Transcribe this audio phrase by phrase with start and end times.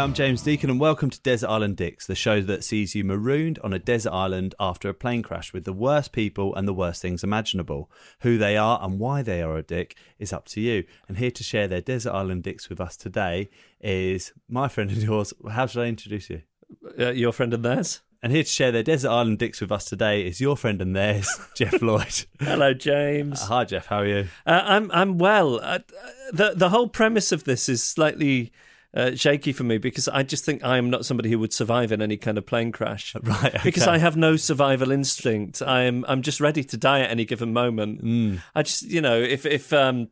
[0.00, 3.58] I'm James Deacon, and welcome to Desert Island Dicks, the show that sees you marooned
[3.58, 7.02] on a desert island after a plane crash with the worst people and the worst
[7.02, 7.90] things imaginable.
[8.22, 10.84] Who they are and why they are a dick is up to you.
[11.06, 15.02] And here to share their Desert Island Dicks with us today is my friend and
[15.02, 15.34] yours.
[15.50, 16.40] How should I introduce you?
[16.98, 18.00] Uh, your friend and theirs.
[18.22, 20.96] And here to share their Desert Island Dicks with us today is your friend and
[20.96, 22.24] theirs, Geoff Lloyd.
[22.40, 23.42] Hello, James.
[23.42, 23.84] Hi, Geoff.
[23.88, 24.28] How are you?
[24.46, 25.60] Uh, I'm I'm well.
[25.62, 25.80] Uh,
[26.32, 28.50] the the whole premise of this is slightly
[28.94, 31.92] uh, shaky for me because I just think I am not somebody who would survive
[31.92, 33.14] in any kind of plane crash.
[33.30, 33.54] Right.
[33.54, 33.60] Okay.
[33.62, 35.62] Because I have no survival instinct.
[35.62, 38.02] I'm I'm just ready to die at any given moment.
[38.02, 38.40] Mm.
[38.54, 40.08] I just you know if if um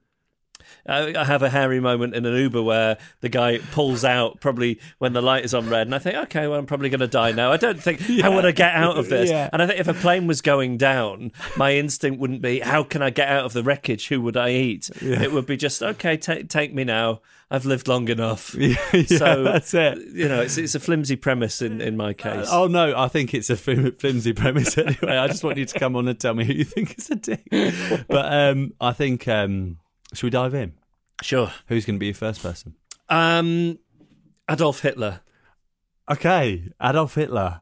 [0.87, 4.81] I I have a hairy moment in an Uber where the guy pulls out probably
[4.99, 7.07] when the light is on red, and I think, okay, well, I'm probably going to
[7.07, 7.53] die now.
[7.53, 9.31] I don't think how would I get out of this?
[9.31, 9.49] Yeah.
[9.53, 13.03] And I think if a plane was going down, my instinct wouldn't be how can
[13.03, 14.09] I get out of the wreckage?
[14.09, 14.91] Who would I eat?
[15.01, 17.21] It would be just okay, take take me now.
[17.51, 18.55] I've lived long enough.
[18.59, 19.99] yeah, so that's it.
[20.13, 22.49] You know, it's it's a flimsy premise in in my case.
[22.51, 25.17] Oh no, I think it's a flimsy premise anyway.
[25.17, 27.17] I just want you to come on and tell me who you think is a
[27.17, 27.49] dick.
[28.07, 29.79] But um, I think um,
[30.15, 30.75] should we dive in?
[31.23, 31.53] Sure.
[31.67, 32.75] Who's going to be your first person?
[33.09, 33.79] Um,
[34.51, 35.21] Adolf Hitler.
[36.11, 37.61] Okay, Adolf Hitler.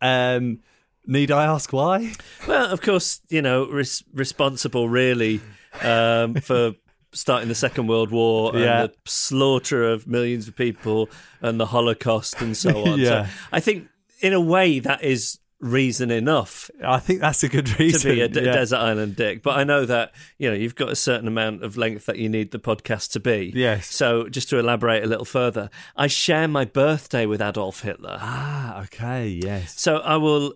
[0.00, 0.60] Um,
[1.06, 2.12] need I ask why?
[2.48, 5.40] Well, of course, you know, res- responsible really
[5.82, 6.72] um, for
[7.12, 8.82] starting the Second World War and Yeah.
[8.86, 11.08] the slaughter of millions of people
[11.42, 12.98] and the Holocaust and so on.
[13.00, 13.26] Yeah.
[13.26, 13.88] So I think,
[14.20, 18.20] in a way, that is reason enough I think that's a good reason to be
[18.20, 18.52] a d- yeah.
[18.52, 19.42] desert island dick.
[19.42, 22.28] But I know that you know you've got a certain amount of length that you
[22.28, 23.52] need the podcast to be.
[23.54, 23.94] Yes.
[23.94, 28.18] So just to elaborate a little further, I share my birthday with Adolf Hitler.
[28.20, 29.80] Ah, okay, yes.
[29.80, 30.54] So I will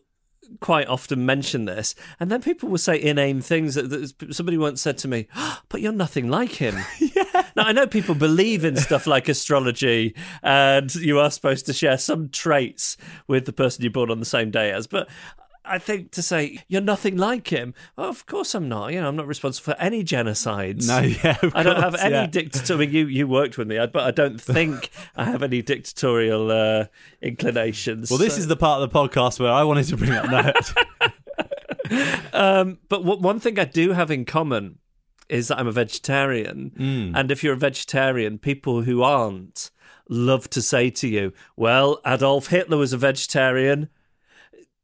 [0.61, 3.75] quite often mention this, and then people will say inane things.
[3.75, 6.77] That, that somebody once said to me, "Oh, "But you're nothing like him."
[7.59, 10.15] Now I know people believe in stuff like astrology,
[10.45, 12.97] and you are supposed to share some traits
[13.27, 15.09] with the person you're born on the same day as, but.
[15.71, 17.75] I think to say you're nothing like him.
[17.95, 18.91] Well, of course I'm not.
[18.95, 20.89] You know, I'm not responsible for any genocides.
[20.89, 22.27] No, yeah, of I don't have any yeah.
[22.27, 22.91] dictatorial.
[22.91, 26.87] You you worked with me, but I don't think I have any dictatorial uh,
[27.21, 28.09] inclinations.
[28.09, 30.31] Well, this So- is the part of the podcast where I wanted to bring up
[30.31, 30.73] that.
[32.33, 34.79] Um, but w- one thing I do have in common
[35.29, 36.73] is that I'm a vegetarian.
[36.77, 37.13] Hmm.
[37.15, 39.71] And if you're a vegetarian, people who aren't
[40.09, 43.89] love to say to you, well, Adolf Hitler was a vegetarian,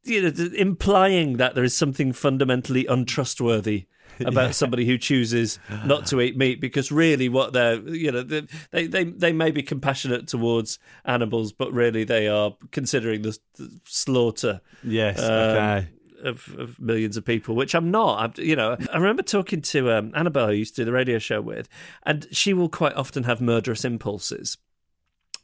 [0.03, 3.87] you know, implying that there is something fundamentally untrustworthy.
[4.25, 8.47] About somebody who chooses not to eat meat, because really, what they're, you know, they,
[8.71, 13.81] they they they may be compassionate towards animals, but really they are considering the, the
[13.83, 15.89] slaughter yes, Um, okay.
[16.25, 18.19] Of, of millions of people, which I'm not.
[18.39, 20.93] I'm, you know, I remember talking to um, Annabel, who I used to do the
[20.93, 21.69] radio show with,
[22.05, 24.57] and she will quite often have murderous impulses.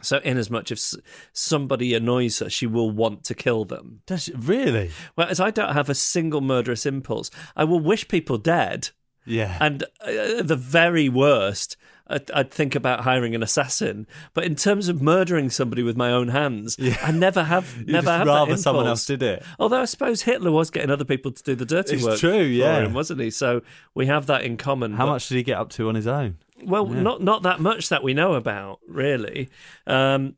[0.02, 0.94] So, in as much as
[1.34, 4.00] somebody annoys her, she will want to kill them.
[4.06, 4.91] Does really?
[5.14, 7.30] Whereas I don't have a single murderous impulse.
[7.54, 8.88] I will wish people dead,
[9.26, 9.58] Yeah.
[9.60, 11.76] and uh, the very worst,
[12.10, 14.06] I'd, I'd think about hiring an assassin.
[14.34, 18.10] But in terms of murdering somebody with my own hands, I never have, You'd never
[18.10, 19.43] have rather someone else did it.
[19.59, 22.19] Although I suppose Hitler was getting other people to do the dirty It's work.
[22.19, 22.81] true, for yeah.
[22.81, 23.31] him, wasn't he?
[23.31, 23.62] So
[23.94, 24.94] we have that in common.
[24.94, 26.38] How but- much did he get up to on his own?
[26.62, 29.48] Well, not not that much that we know about, really.
[29.87, 30.34] Um,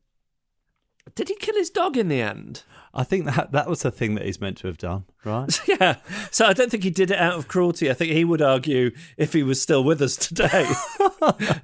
[1.14, 2.62] did he kill his dog in the end?
[2.94, 5.60] I think that that was the thing that he's meant to have done, right?
[5.66, 5.96] yeah.
[6.30, 7.90] So I don't think he did it out of cruelty.
[7.90, 10.66] I think he would argue, if he was still with us today,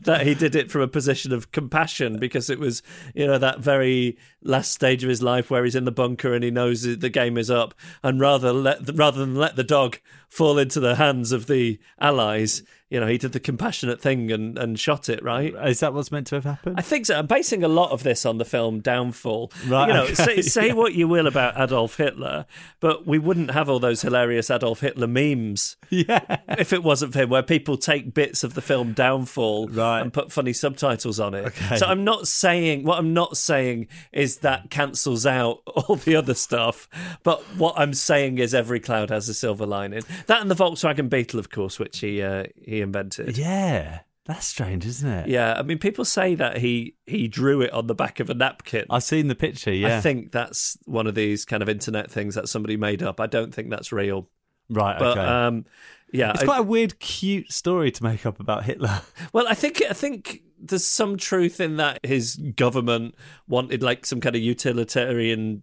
[0.02, 2.82] that he did it from a position of compassion because it was,
[3.14, 6.42] you know, that very last stage of his life where he's in the bunker and
[6.42, 10.58] he knows the game is up, and rather let rather than let the dog fall
[10.58, 14.78] into the hands of the allies, you know, he did the compassionate thing and, and
[14.80, 15.54] shot it right.
[15.66, 16.76] Is that what's meant to have happened?
[16.78, 17.18] I think so.
[17.18, 19.52] I'm basing a lot of this on the film Downfall.
[19.66, 20.72] Right, You know, okay, say, say yeah.
[20.72, 22.46] what you will about Adolf Hitler,
[22.80, 26.38] but we wouldn't have all those hilarious Adolf Hitler memes yeah.
[26.48, 30.00] if it wasn't for him, where people take bits of the film Downfall Right.
[30.00, 31.46] and put funny subtitles on it.
[31.46, 31.76] Okay.
[31.76, 36.34] So I'm not saying what I'm not saying is that cancels out all the other
[36.34, 36.88] stuff,
[37.22, 40.02] but what I'm saying is every cloud has a silver lining.
[40.26, 43.36] That and the Volkswagen Beetle, of course, which he uh, he invented.
[43.38, 44.00] Yeah.
[44.26, 45.28] That's strange, isn't it?
[45.28, 48.34] Yeah, I mean, people say that he he drew it on the back of a
[48.34, 48.84] napkin.
[48.90, 49.96] I've seen the picture, yeah.
[49.96, 53.20] I think that's one of these kind of internet things that somebody made up.
[53.20, 54.28] I don't think that's real.
[54.68, 55.26] right, But okay.
[55.26, 55.64] um,
[56.12, 59.00] yeah, it's I- quite a weird, cute story to make up about Hitler.
[59.32, 63.14] well, I think I think there's some truth in that his government
[63.46, 65.62] wanted like some kind of utilitarian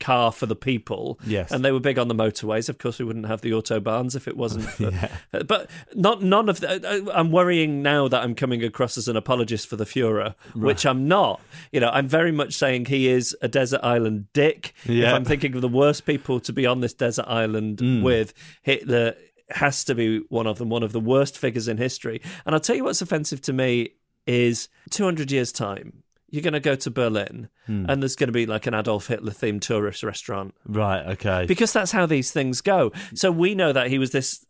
[0.00, 1.18] car for the people.
[1.26, 1.50] Yes.
[1.50, 2.68] And they were big on the motorways.
[2.68, 4.90] Of course, we wouldn't have the autobahns if it wasn't for.
[5.32, 6.70] Uh, but not none of the.
[6.70, 10.34] Uh, uh, I'm worrying now that I'm coming across as an apologist for the Fuhrer,
[10.54, 11.40] which I'm not.
[11.70, 14.74] You know, I'm very much saying he is a desert island dick.
[14.84, 15.14] If Yeah.
[15.14, 18.02] I'm thinking of the worst people to be on this desert island Mm.
[18.02, 19.14] with, Hitler
[19.50, 22.20] has to be one of them, one of the worst figures in history.
[22.46, 23.90] And I'll tell you what's offensive to me
[24.26, 26.01] is 200 years' time.
[26.32, 27.84] You're going to go to Berlin, Hmm.
[27.88, 31.06] and there's going to be like an Adolf Hitler themed tourist restaurant Right.
[31.12, 31.44] Okay.
[31.46, 32.90] because that's how these things go.
[33.14, 34.44] So we know that he was this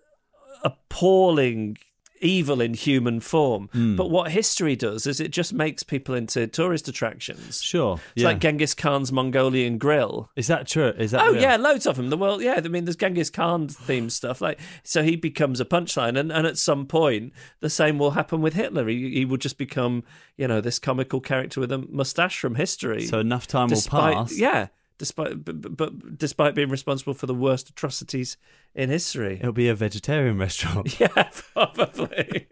[0.64, 1.76] appalling
[2.22, 3.68] evil in human form.
[3.72, 3.96] Hmm.
[3.96, 7.62] But what history does is it just makes people into tourist attractions.
[7.62, 8.00] sure.
[8.14, 8.28] It's yeah.
[8.28, 10.30] like Genghis Khan's Mongolian grill.
[10.36, 10.92] Is that true?
[10.96, 11.22] Is that?
[11.22, 11.42] Oh real?
[11.42, 12.10] yeah, loads of them.
[12.10, 12.54] The world, yeah.
[12.56, 14.40] I mean, there's Genghis Khan themed stuff.
[14.40, 18.40] Like, so he becomes a punchline, and, and at some point, the same will happen
[18.40, 18.88] with Hitler.
[18.88, 20.04] He, he will just become,
[20.36, 23.06] you know, this comical character with a mustache from history.
[23.06, 24.38] So enough time despite, will pass.
[24.38, 28.36] yeah, despite but, but- despite being responsible for the worst atrocities
[28.74, 29.38] in history.
[29.40, 30.96] It'll be a vegetarian restaurant.
[31.00, 32.48] Yeah, probably.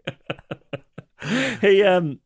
[1.61, 2.19] he, um,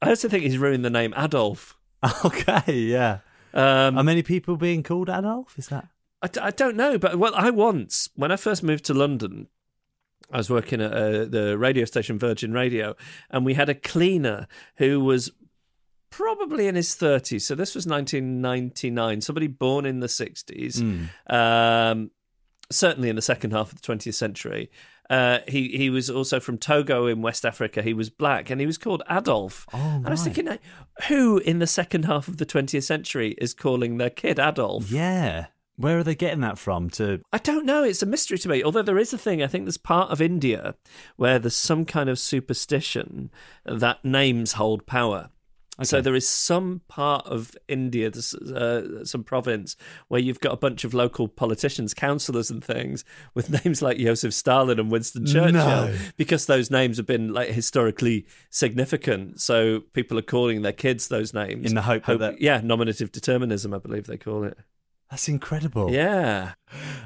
[0.00, 1.76] I also think he's ruined the name Adolf.
[2.24, 2.72] okay.
[2.74, 3.18] Yeah.
[3.54, 5.58] Um, Are many people being called Adolf?
[5.58, 5.88] Is that?
[6.22, 9.48] I, d- I don't know, but well, I once when I first moved to London,
[10.30, 12.96] I was working at uh, the radio station Virgin Radio,
[13.30, 14.46] and we had a cleaner
[14.76, 15.30] who was
[16.10, 17.42] probably in his 30s.
[17.42, 19.20] So this was 1999.
[19.20, 22.10] Somebody born in the 60s, um,
[22.70, 24.70] certainly in the second half of the 20th century.
[25.08, 27.80] Uh, he he was also from Togo in West Africa.
[27.80, 29.64] He was black, and he was called Adolf.
[29.72, 30.62] Oh, and I was thinking, like,
[31.06, 34.90] who in the second half of the 20th century is calling their kid Adolf?
[34.90, 35.46] Yeah.
[35.76, 36.88] Where are they getting that from?
[36.90, 37.84] To I don't know.
[37.84, 38.64] It's a mystery to me.
[38.64, 40.74] Although there is a thing, I think there's part of India
[41.16, 43.30] where there's some kind of superstition
[43.64, 45.28] that names hold power.
[45.82, 48.08] So there is some part of India,
[48.54, 49.76] uh, some province,
[50.08, 54.32] where you've got a bunch of local politicians, councillors, and things with names like Joseph
[54.32, 55.94] Stalin and Winston Churchill, No.
[56.16, 59.40] because those names have been like historically significant.
[59.40, 63.12] So people are calling their kids those names In the hope that that- yeah, nominative
[63.12, 64.56] determinism, I believe they call it.
[65.10, 65.90] that's incredible.
[65.92, 66.54] Yeah,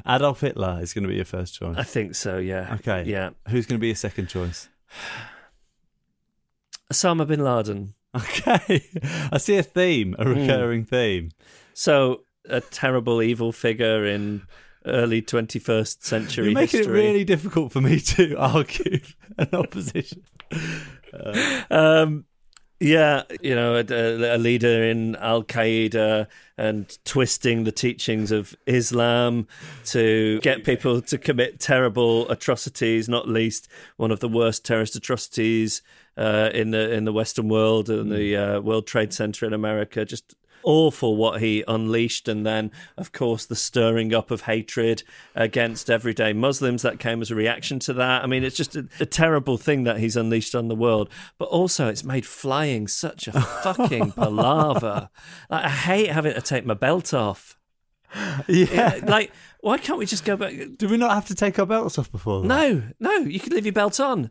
[0.06, 1.76] Adolf Hitler is going to be your first choice.
[1.76, 2.38] I think so.
[2.38, 2.74] Yeah.
[2.74, 3.02] Okay.
[3.04, 3.30] Yeah.
[3.48, 4.68] Who's going to be your second choice?
[6.92, 7.94] Osama bin Laden.
[8.16, 8.82] Okay.
[9.32, 10.26] I see a theme, Hmm.
[10.26, 11.30] a recurring theme.
[11.74, 14.42] So a terrible evil figure in
[14.86, 17.00] early 21st century You're making history.
[17.00, 19.00] it really difficult for me to argue
[19.38, 20.22] an opposition.
[21.70, 22.24] Um,
[22.78, 29.46] yeah, you know, a, a leader in Al Qaeda and twisting the teachings of Islam
[29.86, 35.82] to get people to commit terrible atrocities, not least one of the worst terrorist atrocities
[36.20, 40.04] uh, in the in the Western world and the uh, World Trade Center in America.
[40.04, 45.02] Just awful what he unleashed and then of course the stirring up of hatred
[45.34, 48.86] against everyday muslims that came as a reaction to that i mean it's just a,
[49.00, 51.08] a terrible thing that he's unleashed on the world
[51.38, 53.32] but also it's made flying such a
[53.62, 55.08] fucking palaver
[55.48, 57.56] like, i hate having to take my belt off
[58.46, 59.00] Yeah.
[59.04, 61.98] like why can't we just go back Do we not have to take our belts
[61.98, 62.42] off before?
[62.42, 62.46] that?
[62.48, 64.30] no no you could leave your belt on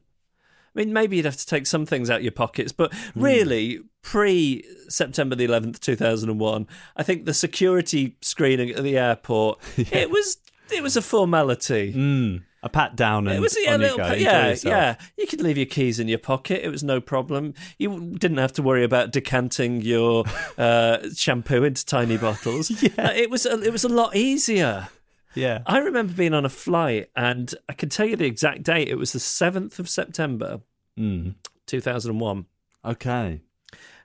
[0.75, 3.79] I mean, maybe you'd have to take some things out of your pockets, but really,
[4.01, 10.37] pre September the 11th, 2001, I think the security screening at the airport, it was
[10.71, 11.93] it was a formality.
[11.93, 14.13] Mm, a pat down and It was yeah, a little go.
[14.13, 14.95] yeah, yeah.
[15.17, 17.53] You could leave your keys in your pocket; it was no problem.
[17.77, 20.25] You didn't have to worry about decanting your
[20.57, 22.69] uh, shampoo into tiny bottles.
[22.83, 23.11] yeah.
[23.13, 24.89] it was a, it was a lot easier.
[25.35, 25.59] Yeah.
[25.65, 28.87] I remember being on a flight, and I can tell you the exact date.
[28.87, 30.61] It was the seventh of September,
[30.97, 31.35] Mm.
[31.65, 32.45] two thousand and one,
[32.83, 33.41] Okay.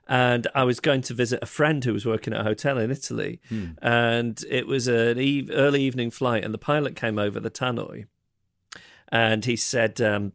[0.07, 2.91] and I was going to visit a friend who was working at a hotel in
[2.91, 3.41] Italy,
[3.81, 8.05] and it was an eve- early evening flight, and the pilot came over the tannoy,
[9.09, 9.99] and he said.
[10.01, 10.33] Um,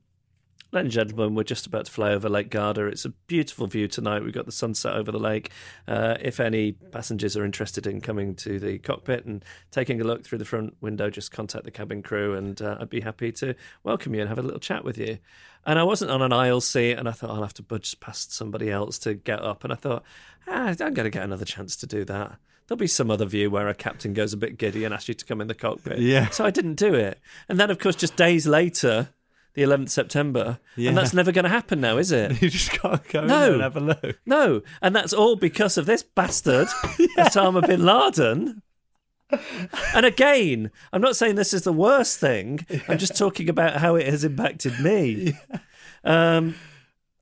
[0.73, 2.87] Ladies and gentlemen, we're just about to fly over Lake Garda.
[2.87, 4.23] It's a beautiful view tonight.
[4.23, 5.50] We've got the sunset over the lake.
[5.89, 10.25] Uh, if any passengers are interested in coming to the cockpit and taking a look
[10.25, 13.57] through the front window, just contact the cabin crew and uh, I'd be happy to
[13.83, 15.19] welcome you and have a little chat with you.
[15.67, 18.33] And I wasn't on an aisle seat, and I thought I'll have to budge past
[18.33, 19.65] somebody else to get up.
[19.65, 20.05] And I thought,
[20.47, 22.39] ah, I'm going to get another chance to do that.
[22.69, 25.15] There'll be some other view where a captain goes a bit giddy and asks you
[25.15, 25.99] to come in the cockpit.
[25.99, 26.29] Yeah.
[26.29, 27.19] So I didn't do it.
[27.49, 29.09] And then, of course, just days later,
[29.54, 30.88] the 11th September, Yeah.
[30.90, 32.40] and that's never going to happen now, is it?
[32.42, 33.52] You just can't go No.
[33.54, 34.19] and have a look.
[34.26, 36.69] No, and that's all because of this bastard,
[37.19, 38.62] Osama bin Laden.
[39.95, 42.66] And again, I'm not saying this is the worst thing.
[42.88, 45.35] I'm just talking about how it has impacted me.
[46.04, 46.57] Um,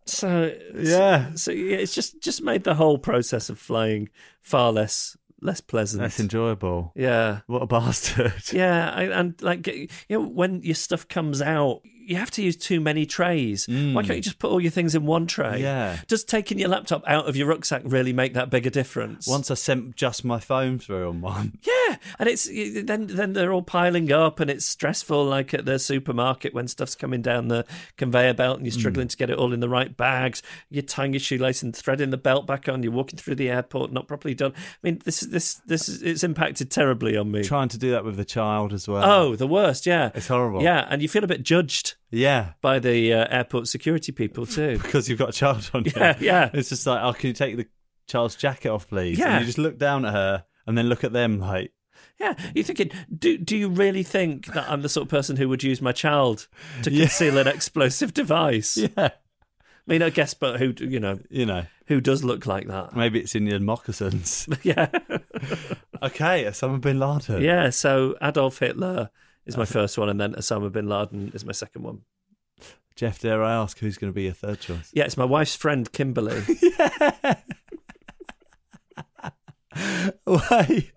[0.07, 1.35] so Yeah.
[1.35, 4.09] so yeah, it's just just made the whole process of flying
[4.41, 6.03] far less less pleasant.
[6.03, 6.93] Less enjoyable.
[6.97, 7.41] yeah.
[7.47, 8.33] What a bastard.
[8.53, 12.57] Yeah, I, and like you know, when your stuff comes out, you have to use
[12.57, 13.67] too many trays.
[13.69, 15.59] Why can't you just put all your things in one tray?
[15.59, 15.61] Mm.
[15.61, 15.99] Yeah.
[16.07, 19.27] Does taking your laptop out of your rucksack really make that big a difference?
[19.27, 21.59] Once I sent just my phone through on one.
[21.89, 25.25] Yeah, and it's then then they're all piling up, and it's stressful.
[25.25, 27.65] Like at the supermarket when stuff's coming down the
[27.97, 30.43] conveyor belt, and you're struggling to get it all in the right bags.
[30.71, 32.83] You're tying your shoelace and threading the belt back on.
[32.83, 34.53] You're walking through the airport, not properly done.
[34.55, 37.43] I mean, this is this this is it's impacted terribly on me.
[37.43, 39.05] Trying to do that with the child as well.
[39.05, 39.87] Oh, the worst.
[39.87, 40.63] Yeah, It's horrible.
[40.63, 42.53] Yeah, and you feel a bit judged Yeah.
[42.63, 44.79] by the uh, airport security people too.
[44.83, 45.93] Because you've got a child on you.
[45.97, 46.51] Yeah, yeah.
[46.53, 47.67] It's just like, oh, can you take the
[48.07, 49.19] child's jacket off, please?
[49.19, 49.33] Yeah.
[49.33, 51.73] And you just look down at her and then look at them like,
[52.21, 55.49] Yeah, you're thinking, do do you really think that I'm the sort of person who
[55.49, 56.49] would use my child
[56.83, 57.05] to Yeah.
[57.07, 58.77] conceal an explosive device?
[58.79, 59.11] yeah, I
[59.87, 62.97] mean, I guess, but who you know you know, who does look like that?
[62.97, 64.49] maybe it's in your moccasins.
[64.63, 64.89] yeah,
[66.03, 67.43] okay, Osama bin Laden.
[67.43, 67.71] yeah.
[67.71, 69.11] So Adolf Hitler
[69.49, 72.03] is my first one, and then Osama bin Laden is my second one.
[72.95, 74.91] Geoff, dare I ask who's going to be your third choice?
[74.93, 76.43] Yeah, it's my wife's friend Kimberly.
[80.25, 80.91] Why?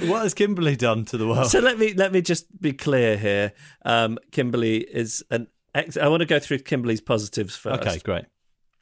[0.00, 1.48] What has Kimberly done to the world?
[1.50, 3.52] so let me let me just be clear here.
[3.84, 5.48] Um, Kimberly is an.
[5.74, 7.82] Ex- I want to go through Kimberly's positives first.
[7.82, 8.24] okay, great.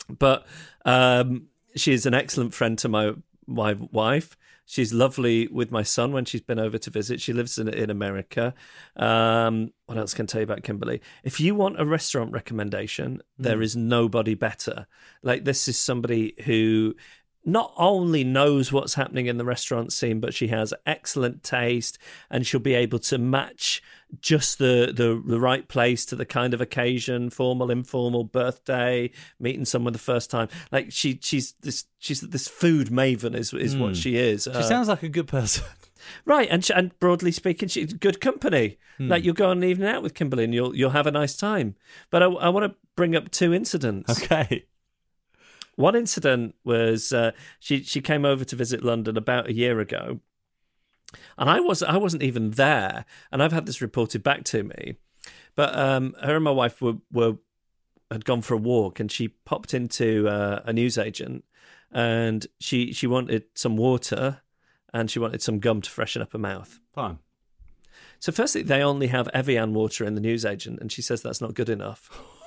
[0.09, 0.47] but
[0.85, 1.49] um,
[1.87, 3.12] is an excellent friend to my
[3.47, 4.37] my wife.
[4.64, 7.21] She's lovely with my son when she's been over to visit.
[7.21, 8.54] She lives in in America.
[8.97, 11.00] Um, what else can I tell you about Kimberly?
[11.25, 14.87] If you want a restaurant recommendation, there is nobody better.
[15.23, 16.95] Like this is somebody who
[17.44, 21.99] not only knows what's happening in the restaurant scene, but she has excellent taste
[22.30, 23.82] and she'll be able to match
[24.20, 29.64] just the, the, the right place to the kind of occasion, formal, informal, birthday, meeting
[29.64, 30.49] someone the first time.
[30.70, 34.44] Like she she's this she's this food maven is is what she is.
[34.44, 35.64] She Uh, sounds like a good person.
[36.26, 38.78] right, and she, and broadly speaking, she's good company.
[38.99, 41.37] Like you'll go on an evening out with Kimberly and you'll you'll have a nice
[41.37, 41.75] time.
[42.11, 44.22] But I, I want to bring up two incidents.
[44.22, 44.66] Okay.
[45.82, 50.20] One incident was uh, she she came over to visit London about a year ago,
[51.36, 54.94] and I was I wasn't even there, and I've had this reported back to me.
[55.56, 57.38] But um, her and my wife were were
[58.12, 61.44] had gone for a walk, and she popped into uh, a newsagent,
[61.90, 64.42] and she she wanted some water,
[64.94, 66.78] and she wanted some gum to freshen up her mouth.
[66.94, 67.18] Fine.
[68.20, 71.54] So firstly, they only have Evian water in the newsagent, and she says that's not
[71.54, 72.08] good enough.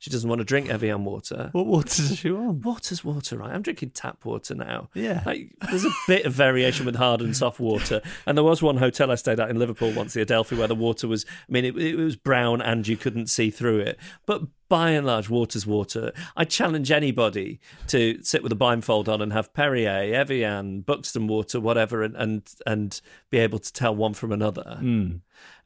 [0.00, 1.50] She doesn't want to drink Evian water.
[1.52, 2.64] What water does she want?
[2.64, 3.52] Water's water, right?
[3.52, 4.88] I'm drinking tap water now.
[4.94, 5.22] Yeah.
[5.26, 8.00] Like, there's a bit of variation with hard and soft water.
[8.24, 10.74] And there was one hotel I stayed at in Liverpool once, the Adelphi, where the
[10.74, 13.98] water was, I mean, it, it was brown and you couldn't see through it.
[14.24, 16.12] But by and large, water's water.
[16.34, 21.60] I challenge anybody to sit with a blindfold on and have Perrier, Evian, Buxton water,
[21.60, 22.98] whatever, and, and, and
[23.28, 24.78] be able to tell one from another.
[24.80, 25.16] Hmm.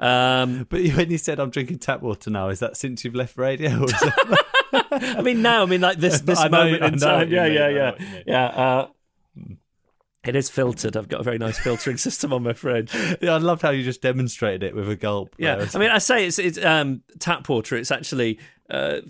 [0.00, 3.37] Um, But when you said I'm drinking tap water now, is that since you've left
[3.37, 3.78] radio?
[3.80, 4.38] Or is it...
[4.90, 7.30] I mean, now, I mean, like this, this I know- moment in time.
[7.30, 7.90] Yeah, yeah, yeah.
[7.92, 8.25] what you mean.
[8.26, 8.46] Yeah.
[8.46, 8.88] Uh,
[10.25, 10.97] it is filtered.
[10.97, 12.95] I've got a very nice filtering system on my fridge.
[13.21, 15.35] yeah, I loved how you just demonstrated it with a gulp.
[15.38, 15.69] Yeah, there.
[15.75, 17.76] I mean, I say it's it's um, tap water.
[17.76, 18.38] It's actually
[18.71, 19.00] uh,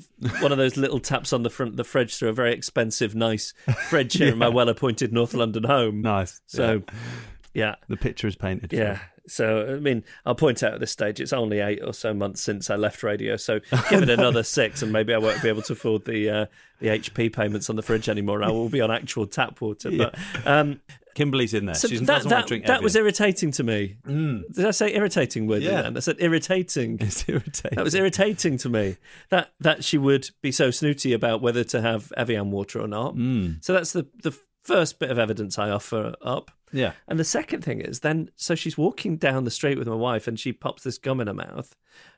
[0.40, 3.14] one of those little taps on the front of the fridge through a very expensive,
[3.14, 3.54] nice
[3.88, 6.02] fridge here in my well-appointed North London home.
[6.02, 6.40] nice.
[6.46, 6.94] So, Yeah.
[7.54, 8.72] yeah, the picture is painted.
[8.72, 8.98] yeah.
[9.26, 12.42] So, I mean, I'll point out at this stage, it's only eight or so months
[12.42, 13.36] since I left radio.
[13.36, 16.46] So, give it another six, and maybe I won't be able to afford the uh,
[16.80, 18.42] the HP payments on the fridge anymore.
[18.42, 19.90] I will be on actual tap water.
[19.90, 20.80] But um,
[21.14, 21.74] Kimberly's in there.
[21.74, 23.96] so she that doesn't that, want to drink that was irritating to me.
[24.06, 25.62] Did I say irritating word?
[25.62, 25.82] Yeah.
[25.82, 25.96] Then?
[25.96, 26.98] I said irritating.
[27.04, 27.76] It's irritating.
[27.76, 28.96] That was irritating to me.
[29.30, 33.14] That that she would be so snooty about whether to have Evian water or not.
[33.60, 36.50] So that's the the first bit of evidence I offer up.
[36.72, 36.92] yeah.
[37.06, 40.26] And the second thing is then so she's walking down the street with my wife
[40.26, 41.76] and she pops this gum in her mouth.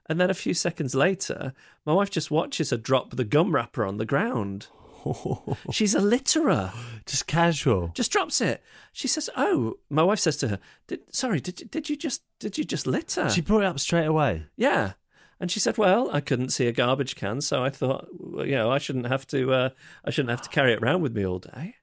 [0.08, 1.52] And then a few seconds later,
[1.84, 4.68] my wife just watches her drop the gum wrapper on the ground.
[5.70, 6.72] She's a litterer.
[7.06, 7.90] Just casual.
[7.94, 8.62] Just drops it.
[8.92, 12.22] She says, "Oh." My wife says to her, did, "Sorry, did you, did you just
[12.40, 14.46] did you just litter?" She brought it up straight away.
[14.56, 14.92] Yeah.
[15.38, 18.70] And she said, "Well, I couldn't see a garbage can, so I thought, you know,
[18.70, 19.52] I shouldn't have to.
[19.52, 19.68] Uh,
[20.04, 21.76] I shouldn't have to carry it around with me all day."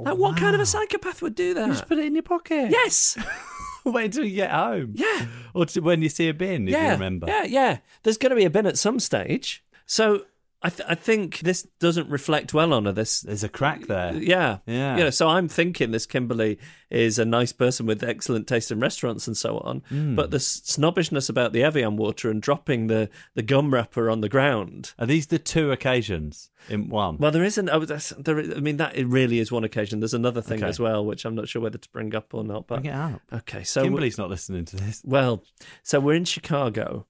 [0.00, 1.68] Like, what kind of a psychopath would do that?
[1.68, 2.70] Just put it in your pocket.
[2.70, 3.16] yes.
[3.84, 4.94] Wait until you get home.
[4.96, 5.26] Yeah.
[5.54, 6.86] Or to, when you see a bin, if yeah.
[6.86, 7.28] you remember.
[7.28, 7.44] Yeah.
[7.44, 7.78] Yeah.
[8.02, 9.64] There's going to be a bin at some stage.
[9.86, 10.24] So
[10.62, 12.92] I, th- I think this doesn't reflect well on her.
[12.92, 14.14] This, There's a crack there.
[14.16, 14.96] yeah, Yeah.
[14.96, 16.58] You know, so I'm thinking this Kimberly
[16.90, 19.82] is a nice person with excellent taste in restaurants and so on.
[19.90, 20.14] Hmm.
[20.16, 24.28] But the snobbishness about the Evian water and dropping the the gum wrapper on the
[24.30, 24.94] ground.
[24.98, 27.18] Are these the two occasions in one?
[27.18, 27.68] Well, there isn't.
[27.68, 30.00] Oh, there, I mean, that it really is one occasion.
[30.00, 30.68] There's another thing Okay.
[30.70, 32.66] as well, which I'm not sure whether to bring up or not.
[32.66, 33.20] But Bring it up.
[33.32, 35.02] okay, so Kimberly's not listening to this.
[35.04, 35.44] Well,
[35.82, 37.06] so we're in Chicago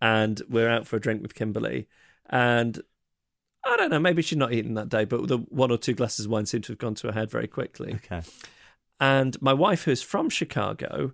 [0.00, 1.88] and we're out for a drink with Kimberly.
[2.28, 2.80] And
[3.64, 6.26] I don't know, maybe she's not eating that day, but the one or two glasses
[6.26, 7.94] of wine seem to have gone to her head very quickly.
[7.94, 8.22] Okay.
[9.00, 11.12] And my wife, who's from Chicago,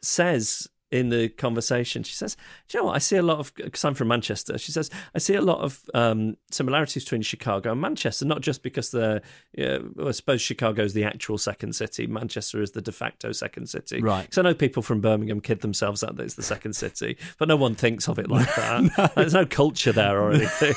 [0.00, 2.36] says in the conversation, she says,
[2.68, 2.94] Do you know what?
[2.94, 5.58] I see a lot of, because I'm from Manchester, she says, I see a lot
[5.58, 9.20] of um, similarities between Chicago and Manchester, not just because they're,
[9.58, 13.32] yeah, well, I suppose Chicago is the actual second city, Manchester is the de facto
[13.32, 14.00] second city.
[14.00, 14.22] Right.
[14.22, 17.48] Because I know people from Birmingham kid themselves out that it's the second city, but
[17.48, 19.12] no one thinks of it like that.
[19.16, 20.74] There's no culture there or anything.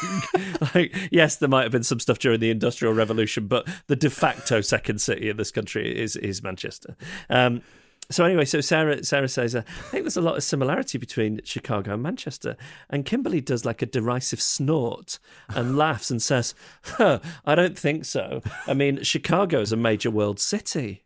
[0.73, 4.09] like, yes, there might have been some stuff during the Industrial Revolution, but the de
[4.09, 6.95] facto second city in this country is is Manchester.
[7.29, 7.61] Um,
[8.09, 11.41] so anyway, so Sarah Sarah says, uh, I think there's a lot of similarity between
[11.43, 12.55] Chicago and Manchester.
[12.89, 18.05] And Kimberly does like a derisive snort and laughs and says, huh, I don't think
[18.05, 18.41] so.
[18.65, 21.03] I mean, Chicago's a major world city.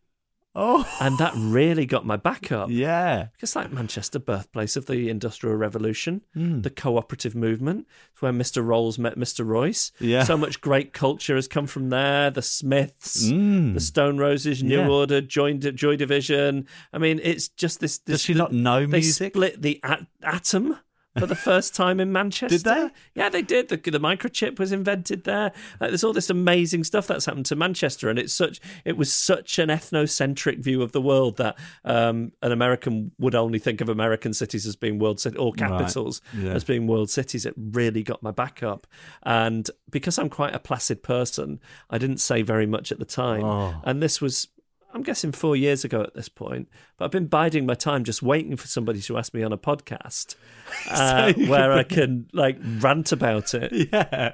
[0.54, 2.70] Oh, And that really got my back up.
[2.70, 3.28] yeah.
[3.34, 6.60] Because like Manchester, birthplace of the Industrial Revolution, Hmm.
[6.62, 8.62] the cooperative movement, it's where Mr.
[8.66, 9.46] Rolls met Mr.
[9.46, 9.94] Royce.
[10.00, 10.24] Yeah.
[10.24, 12.30] So much great culture has come from there.
[12.32, 13.76] The Smiths, Mm.
[13.76, 14.90] the Stone Roses, New Yeah.
[14.90, 16.68] Order, Joy, Joy Division.
[16.92, 17.98] I mean, it's just this.
[18.00, 19.34] this Does she not know music?
[19.34, 20.78] They split the at- atom
[21.20, 22.58] for the first time in Manchester.
[22.58, 22.90] Did they?
[23.16, 23.70] Yeah, they did.
[23.70, 25.52] The, the microchip was invented there.
[25.80, 28.60] Like, there's all this amazing stuff that's happened to Manchester, and it's such.
[28.86, 33.60] It was such an ethnocentric view of the world that um, an American would only
[33.60, 36.52] think of American cities as being world cities or capitals Yeah.
[36.54, 37.46] as being world cities.
[37.46, 38.88] It really got my back up,
[39.24, 43.44] and because I'm quite a placid person, I didn't say very much at the time,
[43.44, 43.82] Oh.
[43.84, 44.48] and this was.
[44.94, 48.22] I'm guessing four years ago at this point, but I've been biding my time just
[48.22, 50.36] waiting for somebody to ask me on a podcast
[50.90, 53.72] uh, where I can like rant about it.
[53.92, 54.34] Yeah.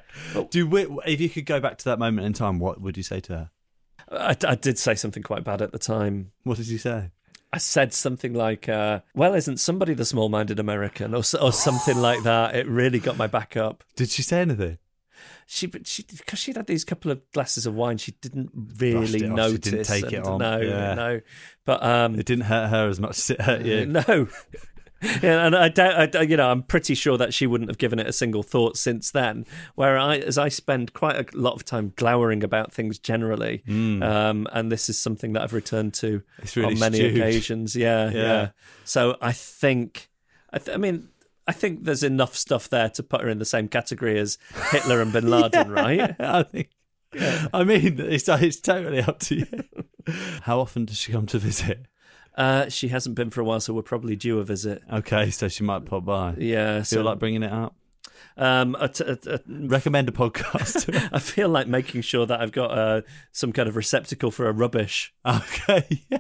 [0.50, 3.04] Do we, if you could go back to that moment in time, what would you
[3.04, 3.50] say to her?
[4.12, 6.32] I, I did say something quite bad at the time.
[6.44, 7.12] What did you say?
[7.52, 12.24] I said something like, uh, "Well, isn't somebody the small-minded American?" or, or something like
[12.24, 12.56] that.
[12.56, 13.84] It really got my back up.
[13.96, 14.78] Did she say anything?
[15.50, 19.20] She, but she, because she'd had these couple of glasses of wine, she didn't really
[19.24, 19.60] it off, she notice.
[19.60, 20.40] didn't take it and on.
[20.40, 20.94] No, Yeah.
[20.94, 21.22] no.
[21.66, 23.86] But um, It didn't hurt her as much as it hurt you.
[23.86, 24.28] No.
[25.22, 28.00] Yeah, and I doubt, I, you know, I'm pretty sure that she wouldn't have given
[28.00, 29.46] it a single thought since then.
[29.76, 34.48] Where I, as I spend quite a lot of time glowering about things generally, um,
[34.52, 36.24] and this is something that I've returned to.
[36.56, 37.76] Really on many occasions.
[37.76, 38.50] Yeah, yeah, Yeah.
[38.86, 40.10] So I think,
[40.52, 41.10] I, th- I mean,
[41.48, 44.38] I think there's enough stuff there to put her in the same category as
[44.72, 46.16] Hitler and Bin Laden, right?
[46.20, 46.70] I think.
[47.54, 49.46] I mean, it's it's totally up to you.
[50.44, 51.86] How often does she come to visit?
[52.36, 54.84] Uh, she hasn't been for a while, so we're probably due a visit.
[54.92, 56.36] Okay, so she might pop by.
[56.38, 57.76] Yeah, Feel so like bringing it up.
[58.38, 61.10] um, a t- a- a- Recommend a podcast.
[61.12, 64.52] I feel like making sure that I've got uh, some kind of receptacle for a
[64.52, 65.14] rubbish.
[65.26, 66.04] okay.
[66.12, 66.20] Yeah.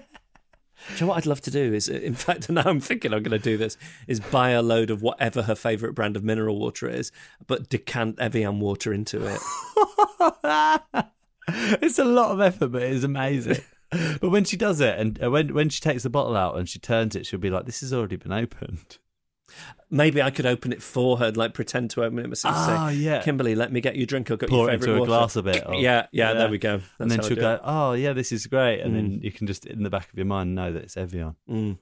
[0.95, 1.73] You know what I'd love to do?
[1.73, 3.77] Is in fact, now I'm thinking I'm going to do this.
[4.07, 7.11] Is buy a load of whatever her favourite brand of mineral water is,
[7.45, 9.39] but decant Evian water into it.
[11.81, 13.61] it's a lot of effort, but it's amazing.
[13.89, 16.67] But when she does it, and uh, when when she takes the bottle out and
[16.67, 18.97] she turns it, she'll be like, "This has already been opened."
[19.89, 22.55] Maybe I could open it for her, like pretend to open it myself.
[22.57, 23.21] Ah, say, yeah.
[23.23, 24.29] Kimberly, let me get you a drink.
[24.29, 25.07] I've got Pour your it into a water.
[25.07, 25.63] glass a bit.
[25.67, 26.77] or- Yeah, yeah, there we go.
[26.77, 27.61] That's and then she'll go, it.
[27.63, 30.25] "Oh, yeah, this is great," and then you can just in the back of your
[30.25, 31.35] mind know that it's Evian.
[31.49, 31.77] Mm.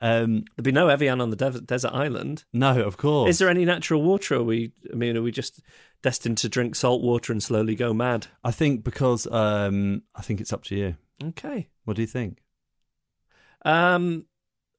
[0.00, 2.44] Um, There'd be no Evian on the de- desert island.
[2.52, 3.30] no, of course.
[3.30, 4.36] Is there any natural water?
[4.36, 4.72] Are we?
[4.90, 5.60] I mean, are we just
[6.02, 8.26] destined to drink salt water and slowly go mad?
[8.42, 10.96] I think because um, I think it's up to you.
[11.22, 11.68] Okay.
[11.84, 12.42] What do you think?
[13.64, 14.26] Um,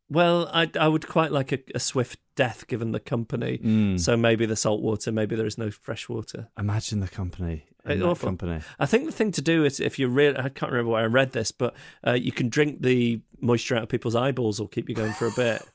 [0.10, 3.60] well, I I would quite like a, a swift death given the company.
[3.64, 4.00] Mm.
[4.00, 6.48] So maybe the salt water, maybe there is no fresh water.
[6.58, 7.66] Imagine the company.
[7.86, 8.28] Awful.
[8.30, 8.62] company.
[8.80, 11.08] I think the thing to do is if you're real, I can't remember where I
[11.08, 11.76] read this, but
[12.08, 15.28] uh, you can drink the moisture out of people's eyeballs or keep you going for
[15.28, 15.62] a bit.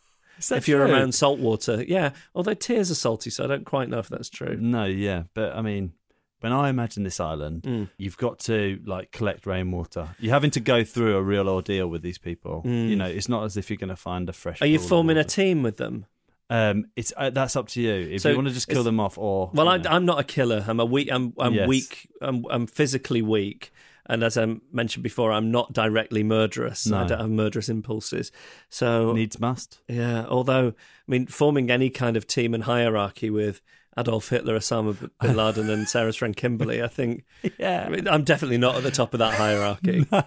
[0.52, 2.10] If you're around salt water, yeah.
[2.32, 4.56] Although tears are salty, so I don't quite know if that's true.
[4.56, 5.94] No, yeah, but I mean,
[6.38, 7.90] when I imagine this island, Mm.
[7.98, 10.10] you've got to like collect rainwater.
[10.20, 12.62] You're having to go through a real ordeal with these people.
[12.64, 12.88] Mm.
[12.88, 14.62] You know, it's not as if you're going to find a fresh.
[14.62, 16.06] Are you forming a team with them?
[16.50, 17.92] Um, it's uh, that's up to you.
[17.92, 19.90] If So you want to just kill them off, or Well, you I, know.
[19.90, 20.64] I'm not a killer.
[20.66, 21.08] I'm a weak.
[21.12, 21.68] I'm, I'm Yes.
[21.68, 22.08] weak.
[22.22, 23.70] I'm, I'm physically weak,
[24.06, 26.90] and as I mentioned before, I'm not directly murderous.
[26.90, 28.32] I don't have murderous impulses.
[28.70, 29.80] So needs must.
[29.88, 30.24] yeah.
[30.26, 33.61] Although I mean, forming any kind of team and hierarchy with
[33.98, 37.24] Adolf Hitler, Osama bin Laden, and Sarah's friend Kimberly, I think
[37.58, 37.84] Yeah.
[37.87, 40.06] I mean, I'm definitely not at the top of that hierarchy.
[40.12, 40.22] No.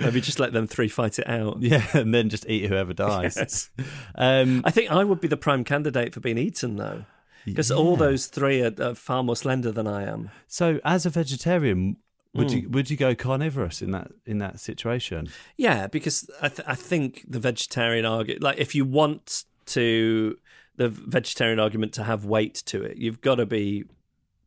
[0.00, 1.58] Maybe just let them three fight it out.
[1.62, 3.36] Yeah, and then just eat whoever dies.
[3.36, 3.70] Yes.
[4.16, 7.04] Um, I think I would be the prime candidate for being eaten, though,
[7.44, 10.30] because all those three are, are far more slender than I am.
[10.48, 11.96] So, as a vegetarian,
[12.34, 12.56] would Hmm.
[12.56, 15.28] you would you go carnivorous in that in that situation?
[15.56, 20.36] Yeah, because I, th- I think the vegetarian argument, like if you want to
[20.76, 23.84] the vegetarian argument to have weight to it, you've got to be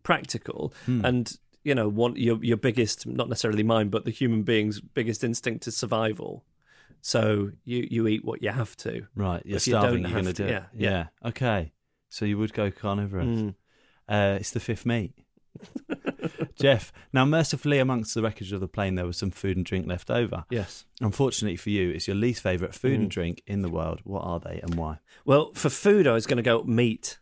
[0.03, 4.79] practical and you know want your your biggest, not necessarily mine, but the human being's
[4.79, 6.45] biggest instinct is survival.
[7.01, 9.07] So you you eat what you have to.
[9.15, 10.03] Right, you're If you starving.
[10.03, 10.63] You're going to do yeah, it.
[10.73, 11.05] Yeah.
[11.23, 11.71] Okay.
[12.09, 13.27] So you would go carnivorous.
[13.27, 13.55] Mm.
[14.07, 15.13] Uh, it's the fifth meat.
[16.59, 19.87] Geoff, now mercifully amongst the wreckage of the plane, there was some food and drink
[19.87, 20.45] left over.
[20.49, 20.85] Yes.
[21.01, 23.01] Unfortunately for you, it's your least favourite food Mm.
[23.03, 23.99] and drink in the world.
[24.03, 24.99] What are they and why?
[25.25, 27.17] Well, for food, I was going to go meat,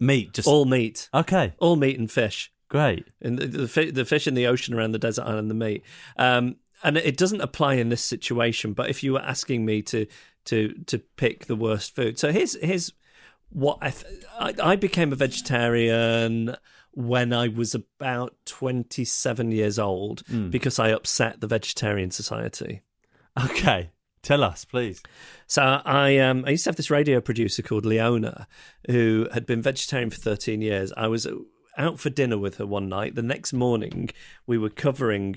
[0.00, 2.52] Meat, just all meat, okay, all meat and fish.
[2.68, 3.04] great.
[3.20, 5.82] and the, the, the fish in the ocean around the desert island, the meat.
[6.16, 8.74] Um, and it doesn't apply in this situation.
[8.74, 10.06] But if you were asking me to
[10.44, 12.92] to to pick the worst food, so here's here's
[13.50, 16.54] what I th- I, I became a vegetarian
[16.98, 22.82] when I was about twenty seven years old because I upset the Vegetarian Society.
[23.44, 25.00] Okay, tell us, please.
[25.46, 28.48] So I um I used to have this radio producer called Leona
[28.90, 30.92] who had been vegetarian for 13 years.
[30.96, 31.28] I was
[31.76, 33.14] out for dinner with her one night.
[33.14, 34.10] The next morning
[34.44, 35.36] we were covering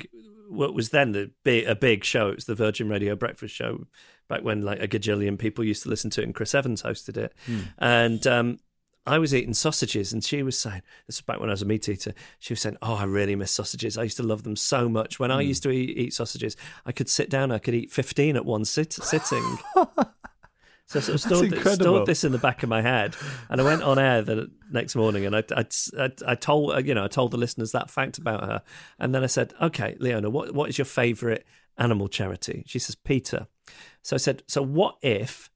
[0.50, 2.30] what was then the big, a big show.
[2.30, 3.86] It was the Virgin Radio Breakfast Show
[4.28, 7.18] back when like a gajillion people used to listen to it and Chris Evans hosted
[7.18, 7.36] it.
[7.78, 8.58] And um
[9.06, 11.66] I was eating sausages, and she was saying, "This was back when I was a
[11.66, 13.98] meat eater." She was saying, "Oh, I really miss sausages.
[13.98, 15.20] I used to love them so much.
[15.20, 15.48] When I hmm.
[15.48, 17.52] used to eat, eat sausages, I could sit down.
[17.52, 19.58] I could eat fifteen at one sit- sitting."
[20.92, 21.74] So I sort of stored, incredible.
[21.76, 23.16] stored this in the back of my head,
[23.50, 25.66] and I went on air the next morning, and I, I,
[25.98, 28.62] I, I told uh, you know I told the listeners that fact about her,
[29.00, 31.46] and then I said, "Okay, Leona, what what is your favourite
[31.78, 33.48] animal charity?" She says, "PETA."
[34.02, 35.50] So I said, "So what if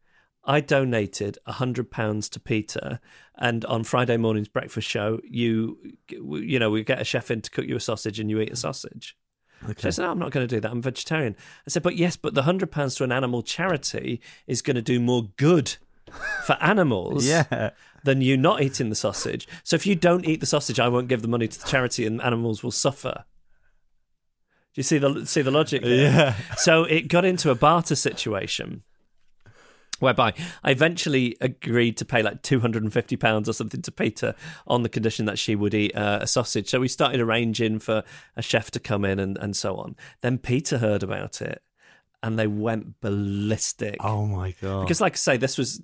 [0.46, 3.00] I donated a hundred pounds to PETA,
[3.38, 5.78] and on Friday morning's breakfast show, you
[6.10, 8.52] you know we get a chef in to cook you a sausage, and you eat
[8.52, 9.18] a sausage."
[9.70, 9.90] Okay.
[9.90, 10.70] said, no, I'm not going to do that.
[10.70, 11.36] I'm vegetarian.
[11.66, 14.82] I said, but yes, but the hundred pounds to an animal charity is going to
[14.82, 15.78] do more good
[16.46, 17.72] for animals Yeah.
[18.04, 19.48] than you not eating the sausage.
[19.64, 22.06] So if you don't eat the sausage, I won't give the money to the charity,
[22.06, 23.24] and animals will suffer.
[24.74, 25.82] Do you see the see the logic?
[25.82, 25.96] there?
[26.12, 26.36] Yeah.
[26.58, 28.84] So it got into a barter situation
[30.00, 33.92] whereby I eventually agreed to pay like two hundred and fifty pounds or something to
[33.92, 34.36] PETA
[34.68, 36.70] on the condition that she would eat uh, a sausage.
[36.70, 38.04] So we started arranging for
[38.36, 39.96] a chef to come in and, and so on.
[40.22, 41.62] Then PETA heard about it,
[42.22, 43.98] and they went ballistic.
[44.00, 44.82] Oh my god.
[44.82, 45.82] Because, like I say, this was,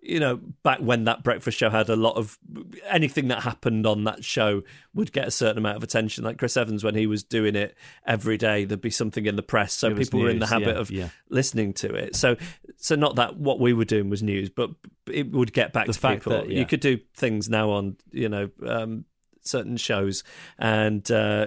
[0.00, 2.38] you know, back when that breakfast show had a lot of
[2.88, 4.62] anything that happened on that show
[4.94, 6.24] would get a certain amount of attention.
[6.24, 9.42] Like Chris Evans, when he was doing it every day, there'd be something in the
[9.42, 11.08] press, so people were in the habit yeah, of yeah.
[11.28, 12.16] listening to it.
[12.16, 12.36] So,
[12.76, 14.70] so not that what we were doing was news, but
[15.10, 16.32] it would get back The to fact people.
[16.32, 16.58] that- yeah.
[16.58, 19.04] You could do things now on, you know, um,
[19.42, 20.24] certain shows,
[20.58, 21.08] and.
[21.10, 21.46] Uh,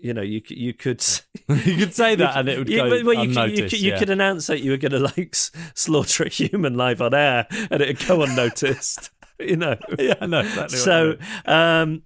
[0.00, 1.04] you know, you you could
[1.48, 3.70] you could say that and it would you, go well, you, could, you, unnoticed.
[3.70, 3.98] could, you yeah.
[3.98, 5.34] could announce that you were going to like
[5.74, 9.10] slaughter a human live on air, and it'd go unnoticed.
[9.38, 9.76] you know.
[9.98, 10.78] yeah, I know exactly.
[10.78, 11.54] you So, mean.
[11.54, 12.02] um,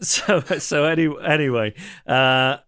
[0.00, 1.74] so so any, anyway,
[2.06, 2.58] uh,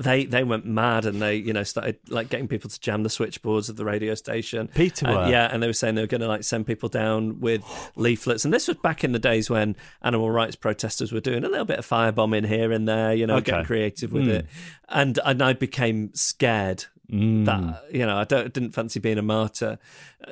[0.00, 3.10] they they went mad and they you know started like getting people to jam the
[3.10, 4.68] switchboards of the radio station.
[4.68, 7.40] PETA And- yeah, and they were saying they were going to like send people down
[7.40, 7.62] with
[7.94, 11.48] leaflets, and this was back in the days when animal rights protesters were doing a
[11.48, 13.50] little bit of firebombing here and there, you know, Okay.
[13.52, 14.30] getting creative with Mm.
[14.30, 14.46] it,
[14.88, 17.44] and and I became scared Mm.
[17.44, 19.78] that you know I don't didn't fancy being a martyr.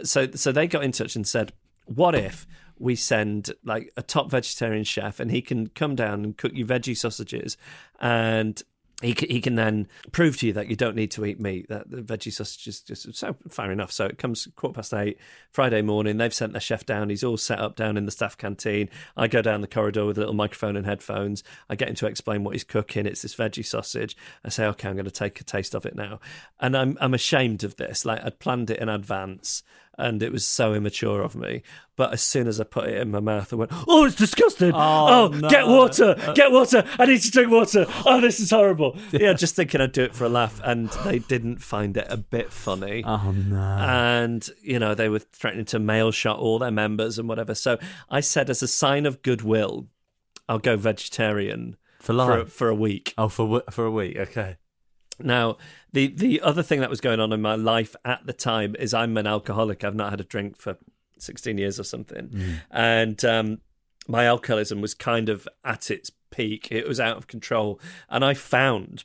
[0.05, 1.53] So so they got in touch and said,
[1.85, 2.47] "What if
[2.79, 6.65] we send like a top vegetarian chef and he can come down and cook you
[6.65, 7.59] veggie sausages
[8.01, 8.63] and."
[9.01, 11.69] He he can then prove to you that you don't need to eat meat.
[11.69, 13.93] That the veggie sausage is just so fair enough.
[13.93, 15.19] So it comes quarter past eight
[15.51, 16.19] Friday morning.
[16.19, 17.09] They've sent their chef down.
[17.09, 18.91] He's all set up down in the staff canteen.
[19.17, 21.43] I go down the corridor with a little microphone and headphones.
[21.69, 23.07] I get him to explain what he's cooking.
[23.07, 24.17] It's this veggie sausage.
[24.45, 26.21] I say, okay, I'm going to take a taste of it now,
[26.61, 28.05] and I'm I'm ashamed of this.
[28.05, 29.63] Like I'd planned it in advance,
[30.01, 31.63] and it was so immature of me.
[31.97, 34.73] But as soon as I put it in my mouth, I went, "Oh, it's disgusting!
[34.75, 35.49] Oh, Oh, no.
[35.51, 36.15] get water!
[36.35, 36.85] Get water!
[36.99, 37.85] I need to drink water!
[38.07, 41.19] Oh, this is horrible!" Yeah, just thinking I'd do it for a laugh, and they
[41.19, 43.57] didn't find it a bit funny Oh no.
[43.59, 47.55] and you know they were threatening to mail shot all their members and whatever.
[47.55, 49.87] So I said, as a sign of goodwill,
[50.49, 52.53] I'll go vegetarian for for life.
[52.53, 53.13] for a week.
[53.19, 54.17] oh, for for a week.
[54.17, 54.57] Okay.
[55.25, 55.57] Now,
[55.93, 58.95] the the other thing that was going on in my life at the time is
[58.95, 59.85] I'm an alcoholic.
[59.85, 60.79] I've not had a drink for
[61.19, 62.31] 16 years or something,
[62.71, 63.59] and um,
[64.09, 66.69] my alcoholism was kind of at its peak.
[66.71, 69.05] It was out of control, and I found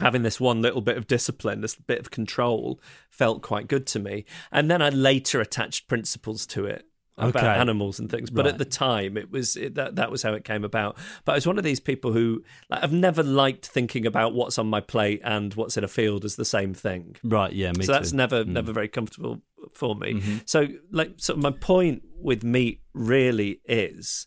[0.00, 4.00] having this one little bit of discipline, this bit of control, felt quite good to
[4.00, 4.24] me.
[4.50, 7.46] And then I later attached principles to it about Okay.
[7.46, 8.30] animals and things.
[8.30, 8.52] But Right.
[8.54, 10.96] at the time, it was it, that that was how it came about.
[11.24, 14.58] But I was one of these people who like, I've never liked thinking about what's
[14.58, 17.16] on my plate and what's in a field as the same thing.
[17.22, 18.16] Right, yeah, me so that's too.
[18.16, 20.14] never never very comfortable for me.
[20.14, 20.36] Mm-hmm.
[20.44, 24.26] So like so my point with meat really is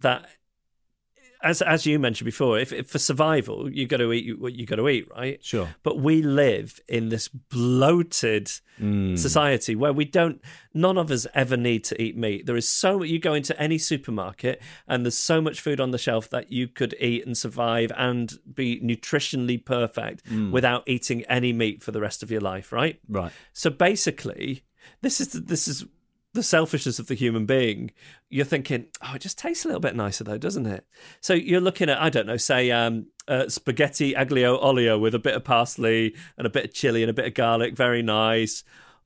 [0.00, 0.26] that
[1.42, 4.66] as as you mentioned before, if, if for survival you got to eat what you
[4.66, 5.44] got to eat, right?
[5.44, 5.68] Sure.
[5.82, 8.50] But we live in this bloated
[8.80, 9.18] Mm.
[9.18, 10.40] society where we don't.
[10.72, 12.46] None of us ever need to eat meat.
[12.46, 15.98] There is so you go into any supermarket and there's so much food on the
[15.98, 20.50] shelf that you could eat and survive and be nutritionally perfect Mm.
[20.52, 22.98] without eating any meat for the rest of your life, right?
[23.08, 23.30] Right.
[23.52, 24.62] So basically,
[25.02, 25.84] this is this is
[26.34, 27.90] the selfishness of the human being.
[28.30, 30.86] You're thinking, oh, it just tastes a little bit nicer though, doesn't it?
[31.20, 35.18] So you're looking at, I don't know, say um, uh, spaghetti aglio olio with a
[35.18, 38.64] bit of parsley and a bit of chili and a bit of garlic, very nice.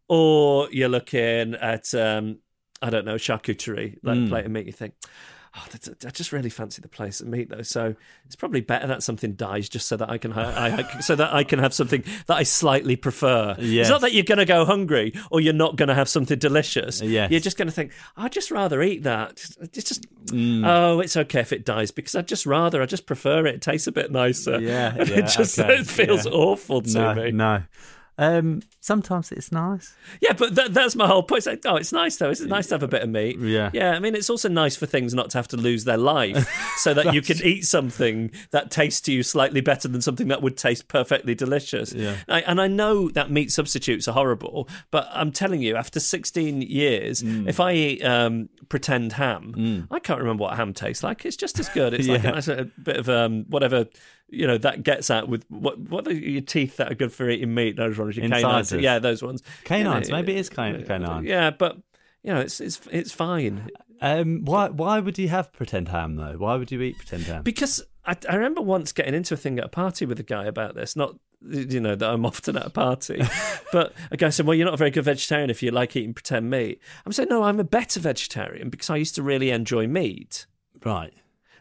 [0.09, 2.39] Or you're looking at, um,
[2.81, 4.67] I don't know, charcuterie, like a plate of meat.
[4.67, 4.95] You think.
[5.59, 7.95] Oh, that's- I just really fancy the place of meat though, so
[8.27, 11.33] it's probably better that something dies just so that I can I, I- so that
[11.33, 13.57] I can have something that I slightly prefer.
[13.59, 13.87] Yes.
[13.87, 16.39] It's not that you're going to go hungry or you're not going to have something
[16.39, 17.01] delicious.
[17.01, 17.31] Yes.
[17.31, 19.43] You're just going to think, I'd just rather eat that.
[19.61, 20.67] It's just, Mm.
[20.67, 23.55] oh, it's okay if it dies because I'd just rather, I just prefer it.
[23.55, 24.61] It tastes a bit nicer.
[24.61, 26.33] Yeah, yeah, it just okay, it feels yeah.
[26.33, 27.31] awful to No, me.
[27.31, 27.63] no.
[28.19, 29.95] Um, sometimes it's nice.
[30.23, 31.39] Yeah, but that, that's my whole point.
[31.41, 32.31] It's like, oh, it's nice though.
[32.31, 33.39] It's nice to have a bit of meat.
[33.39, 33.71] Yeah.
[33.75, 36.49] Yeah, I mean, it's also nice for things not to have to lose their life
[36.79, 40.41] so that you can eat something that tastes to you slightly better than something that
[40.41, 41.93] would taste perfectly delicious.
[41.93, 42.17] Yeah.
[42.29, 46.63] I, and I know that meat substitutes are horrible, but I'm telling you, after 16
[46.63, 47.49] years, Mm.
[47.49, 51.25] if I eat um, pretend ham, I can't remember what ham tastes like.
[51.27, 51.93] It's just as good.
[51.95, 52.31] It's like a, Yeah.
[52.31, 53.87] nice, a bit of um, whatever.
[54.29, 57.29] You know that gets at with what what are your teeth that are good for
[57.31, 57.77] eating meat?
[57.77, 58.73] Those ones, your canines.
[58.73, 59.43] Yeah, those ones.
[59.65, 60.09] Canines.
[60.09, 61.25] You know, Maybe it is can- canine.
[61.25, 61.77] yeah, but
[62.25, 66.35] you know, it's it's it's fine Um, why why would you have pretend ham though?
[66.39, 67.43] Why would you eat pretend ham?
[67.45, 70.45] because I, I remember once getting into a thing at a party with a guy
[70.47, 70.97] about this.
[70.97, 71.15] Not
[71.49, 73.23] you know that I'm often at a party,
[73.73, 76.15] but a guy said, "Well, you're not a very good vegetarian if you like eating
[76.15, 79.87] pretend meat." I'm saying, "No, I'm a better vegetarian because I used to really enjoy
[79.87, 80.47] meat."
[80.85, 81.13] right.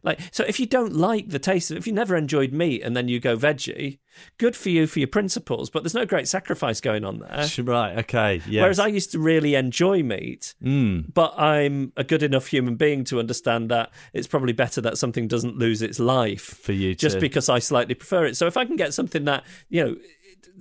[0.06, 2.96] Like, so if you don't like the taste of, if you never enjoyed meat and
[2.96, 3.98] then you go veggie,
[4.38, 7.46] good for you for your principles, but there's no great sacrifice going on there.
[7.64, 7.98] Right.
[7.98, 8.42] Okay.
[8.48, 8.62] Yeah.
[8.62, 11.14] Whereas I used to really enjoy meat, Mm.
[11.14, 15.28] but I'm a good enough human being to understand that it's probably better that something
[15.28, 18.38] doesn't lose its life for you just to, because I slightly prefer it.
[18.38, 19.96] So if I can get something that you know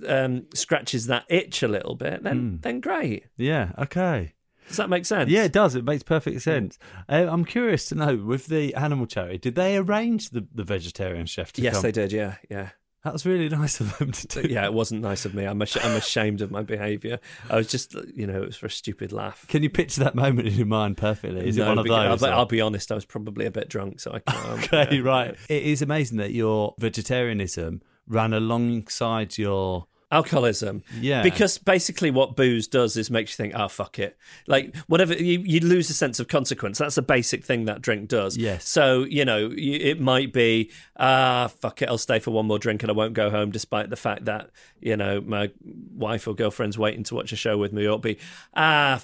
[0.07, 2.55] um, scratches that itch a little bit, then Hmm.
[2.61, 3.25] then great.
[3.37, 3.71] Yeah.
[3.77, 4.33] Okay.
[4.67, 5.29] Does that make sense?
[5.29, 5.75] Yeah, it does.
[5.75, 6.77] It makes perfect sense.
[7.07, 11.25] Uh, I'm curious to know with the animal charity, did they arrange the, the vegetarian
[11.27, 11.65] chef to come?
[11.65, 11.81] Yes, come?
[11.83, 12.11] they did.
[12.11, 12.69] Yeah, yeah,
[13.03, 14.47] That was really nice of them to do.
[14.49, 14.65] yeah.
[14.65, 15.45] It wasn't nice of me.
[15.45, 17.19] I'm ash- I'm ashamed of my behaviour.
[17.49, 19.45] I was just you know it was for a stupid laugh.
[19.47, 21.47] Can you picture that moment in your mind perfectly?
[21.47, 22.29] Is it one of because- those?
[22.29, 22.91] I'll, I'll be honest.
[22.91, 24.63] I was probably a bit drunk, so I can't.
[24.73, 25.01] okay, yeah.
[25.03, 25.35] right.
[25.47, 30.83] It is amazing that your vegetarianism ran alongside your alcoholism.
[30.99, 31.21] Yeah.
[31.21, 34.17] Because basically what booze does is makes you think, oh, fuck it.
[34.47, 36.77] Like, whatever, you, you lose a sense of consequence.
[36.77, 38.37] That's the basic thing that drink does.
[38.37, 38.67] Yes.
[38.67, 42.59] So, you know, you, it might be, ah, fuck it, I'll stay for one more
[42.59, 44.49] drink and I won't go home despite the fact that,
[44.79, 45.51] you know, my
[45.93, 47.83] wife or girlfriend's waiting to watch a show with me.
[47.83, 48.17] Or it'll be,
[48.55, 49.01] ah,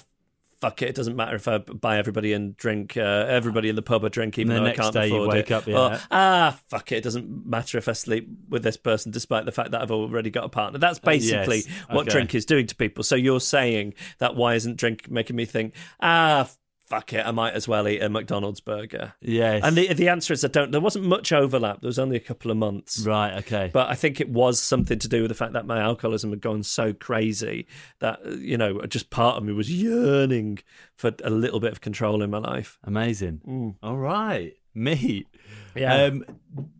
[0.62, 3.82] fuck it, it doesn't matter if I buy everybody and drink, uh, everybody in the
[3.82, 5.54] pub a drink, even though next I can't day you afford wake it.
[5.54, 6.00] up, Or, yeah.
[6.12, 9.72] ah, fuck it, it doesn't matter if I sleep with this person despite the fact
[9.72, 10.78] that I've already got a partner.
[10.78, 12.10] That's basically Yes, what okay.
[12.12, 13.02] drink is doing to people.
[13.02, 16.48] So you're saying that why isn't drink making me think, ah,
[16.92, 19.14] fuck it, I might as well eat a McDonald's burger?
[19.22, 19.62] yes.
[19.64, 20.70] And the the answer is I don't.
[20.72, 21.80] There wasn't much overlap.
[21.80, 23.04] There was only a couple of months.
[23.06, 23.38] right.
[23.38, 23.70] Okay.
[23.72, 26.42] But I think it was something to do with the fact that my alcoholism had
[26.42, 27.66] gone so crazy
[28.00, 30.58] that uh, you know just part of me was yearning
[30.96, 32.78] for a little bit of control in my life.
[32.84, 33.76] Amazing.
[33.82, 34.52] All right.
[34.74, 35.26] Meat.
[35.74, 36.04] Yeah.
[36.04, 36.24] Um,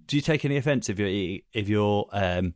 [0.07, 2.55] do you take any offence if you're eating, if you're um,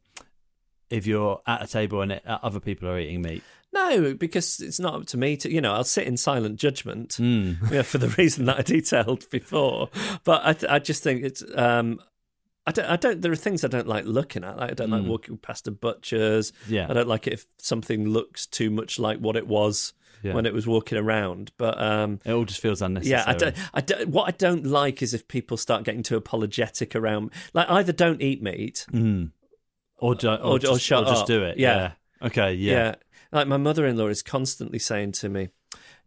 [0.90, 3.42] if you're at a table and other people are eating meat?
[3.77, 7.11] No, because it's not up to me to, you know, I'll sit in silent judgment
[7.21, 7.61] Mm.
[7.71, 9.91] you know, for the reason that I detailed before.
[10.25, 12.01] But I, th- I just think it's, um,
[12.67, 14.57] I don't, I don't, there are things I don't like looking at.
[14.57, 16.51] Like I don't like walking past a butcher's.
[16.53, 16.57] Mm.
[16.71, 16.87] Yeah.
[16.91, 20.35] I don't like it if something looks too much like what it was Yeah.
[20.35, 21.53] when it was walking around.
[21.59, 23.21] But, um, It all just feels unnecessary.
[23.21, 26.17] yeah, I don't, I don't, what I don't like is if people start getting too
[26.17, 29.31] apologetic around, like either don't eat meat Mm.
[29.99, 31.59] Or, ju- or, Or- or just, shut or just do it.
[31.59, 31.93] Yeah.
[32.23, 32.55] Okay.
[32.55, 32.73] Yeah.
[32.73, 32.95] Yeah.
[33.33, 35.49] Like my mother in law is constantly saying to me,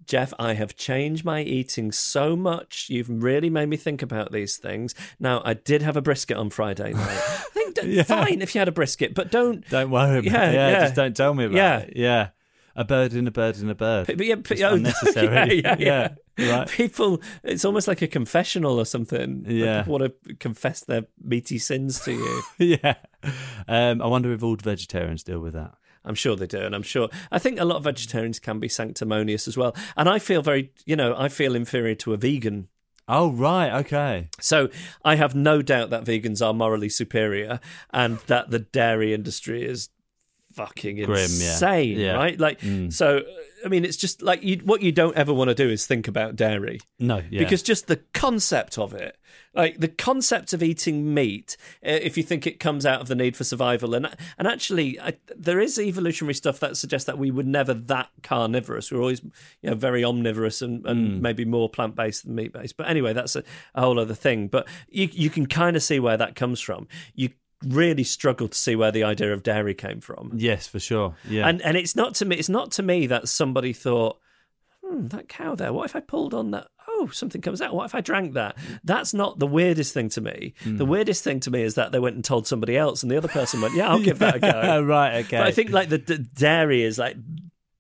[0.06, 2.90] Geoff, I have changed my eating so much.
[2.90, 4.96] You've really made me think about these things.
[5.20, 7.02] Now, I did have a brisket on Friday night.
[7.10, 9.68] I think d- fine if you had a brisket, but don't.
[9.70, 10.20] Don't worry.
[10.20, 10.54] About Yeah, it.
[10.54, 10.80] yeah, yeah.
[10.82, 11.78] just don't tell me about Yeah.
[11.80, 11.94] it.
[11.98, 12.30] Yeah,
[12.78, 14.08] a bird in a bird in a bird.
[14.08, 15.62] But yeah, but, oh, unnecessary.
[15.62, 16.58] yeah, yeah, yeah.
[16.60, 16.68] right.
[16.70, 19.44] People, it's almost like a confessional or something.
[19.48, 19.82] Yeah.
[19.82, 22.44] people want to confess their meaty sins to you.
[22.58, 22.96] yeah.
[23.68, 25.74] Um, I wonder if all vegetarians deal with that.
[26.06, 27.10] I'm sure they do, and I'm sure.
[27.32, 29.76] I think a lot of vegetarians can be sanctimonious as well.
[29.98, 32.68] And I feel very, you know, I feel inferior to a vegan.
[33.08, 34.30] Oh right, okay.
[34.40, 34.70] So
[35.04, 37.60] I have no doubt that vegans are morally superior,
[37.92, 39.90] and that the dairy industry is
[40.54, 41.24] fucking Grim, yeah.
[41.24, 42.14] insane, Yeah.
[42.14, 42.40] right?
[42.40, 42.92] Like, Mm.
[42.92, 43.22] so
[43.66, 46.08] I mean, it's just like you, what you don't ever want to do is think
[46.08, 46.80] about dairy.
[47.00, 47.40] No, yeah.
[47.40, 49.18] because just the concept of it
[49.54, 53.16] like the concept of eating meat uh, if you think it comes out of the
[53.16, 57.32] need for survival and and actually I, there is evolutionary stuff that suggests that we
[57.32, 58.92] were never that carnivorous.
[58.92, 59.22] We we're always
[59.62, 62.78] you know very omnivorous and, and maybe more plant-based than meat-based.
[62.78, 63.44] But anyway that's a,
[63.74, 64.48] a whole other thing.
[64.48, 66.88] But you you can kind of see where that comes from.
[67.16, 67.30] You
[67.68, 71.16] really struggled to see where the idea of dairy came from yes, for sure.
[71.28, 71.48] Yeah.
[71.48, 74.18] and and it's not to me it's not to me that somebody thought
[74.84, 77.86] hmm, that cow there what if i pulled on that oh something comes out what
[77.86, 81.52] if i drank that that's not the weirdest thing to me the weirdest thing to
[81.52, 83.90] me is that they went and told somebody else and the other person went yeah
[83.90, 85.38] i'll give that a go right, okay.
[85.38, 87.18] but i think like the, the dairy is like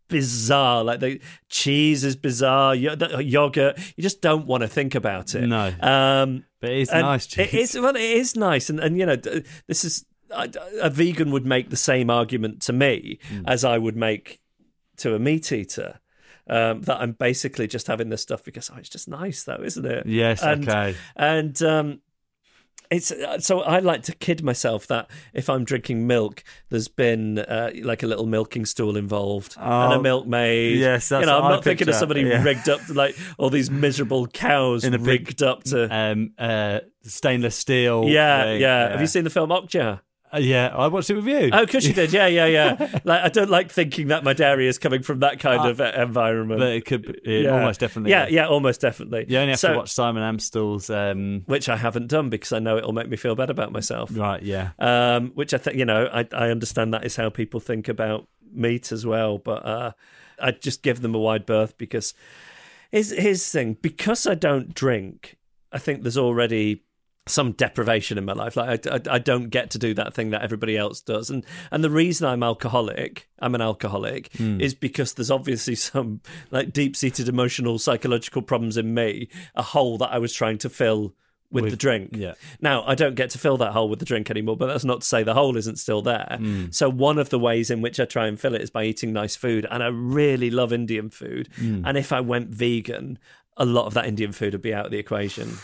[0.09, 5.35] bizarre like the cheese is bizarre the yogurt you just don't want to think about
[5.35, 5.71] it No.
[5.81, 7.53] um but it's and nice cheese.
[7.53, 10.49] It is well, it is nice, and and you know, this is a,
[10.81, 13.43] a vegan would make the same argument to me Hmm.
[13.47, 14.39] as I would make
[14.97, 15.99] to a meat eater.
[16.51, 19.85] Um, that I'm basically just having this stuff because oh, it's just nice, though, isn't
[19.85, 20.07] it?
[20.07, 20.95] Yes, and, okay.
[21.15, 22.01] And um,
[22.91, 27.39] it's uh, so I like to kid myself that if I'm drinking milk, there's been
[27.39, 30.77] uh, like a little milking stool involved and a Oh, milkmaid.
[30.79, 32.41] yes, that's you know, I'm not thinking of somebody yeah.
[32.43, 35.93] rigged up like all these miserable cows In a big- rigged up to.
[35.95, 38.05] Um, uh, stainless steel.
[38.07, 38.89] Yeah, thing, yeah.
[38.91, 40.01] Have you seen the film Okja?
[40.31, 41.49] Uh, yeah, I watched it with you.
[41.51, 42.13] Oh, because you did.
[42.13, 42.99] Yeah, yeah, yeah.
[43.03, 45.91] like I don't like thinking that my dairy is coming from that kind of uh,
[45.95, 46.59] environment.
[46.59, 47.51] but it could be, it yeah.
[47.51, 48.11] almost definitely.
[48.11, 48.33] Yeah, is.
[48.33, 49.25] yeah, almost definitely.
[49.27, 50.89] You only have So- to watch Simon Amstell's.
[50.89, 54.11] Um, Which I haven't done because I know it'll make me feel bad about myself.
[54.15, 54.71] right, yeah.
[54.77, 58.27] Um, which I think you know, I, I understand that is how people think about
[58.53, 59.39] meat as well.
[59.39, 59.91] But uh,
[60.39, 62.13] I just give them a wide berth because
[62.91, 65.37] here's the thing: because I don't drink,
[65.71, 66.83] I think there's already
[67.29, 68.55] some deprivation in my life.
[68.55, 71.45] Like I, I, I don't get to do that thing that everybody else does, and
[71.71, 76.95] and the reason I'm alcoholic, I'm an alcoholic, is because there's obviously some like deep
[76.95, 81.13] seated emotional psychological problems in me, a hole that I was trying to fill.
[81.51, 82.11] With, With- the drink.
[82.13, 82.35] yeah.
[82.61, 85.01] Now, I don't get to fill that hole with the drink anymore, but that's not
[85.01, 86.37] to say the hole isn't still there.
[86.39, 86.71] Mm.
[86.71, 89.13] So, one of the ways in which I try and fill it is by eating
[89.13, 89.65] nice food.
[89.71, 91.49] And I really love Indian food.
[91.57, 91.81] Mm.
[91.87, 93.17] And if I went vegan,
[93.57, 95.57] a lot of that Indian food would be out of the equation.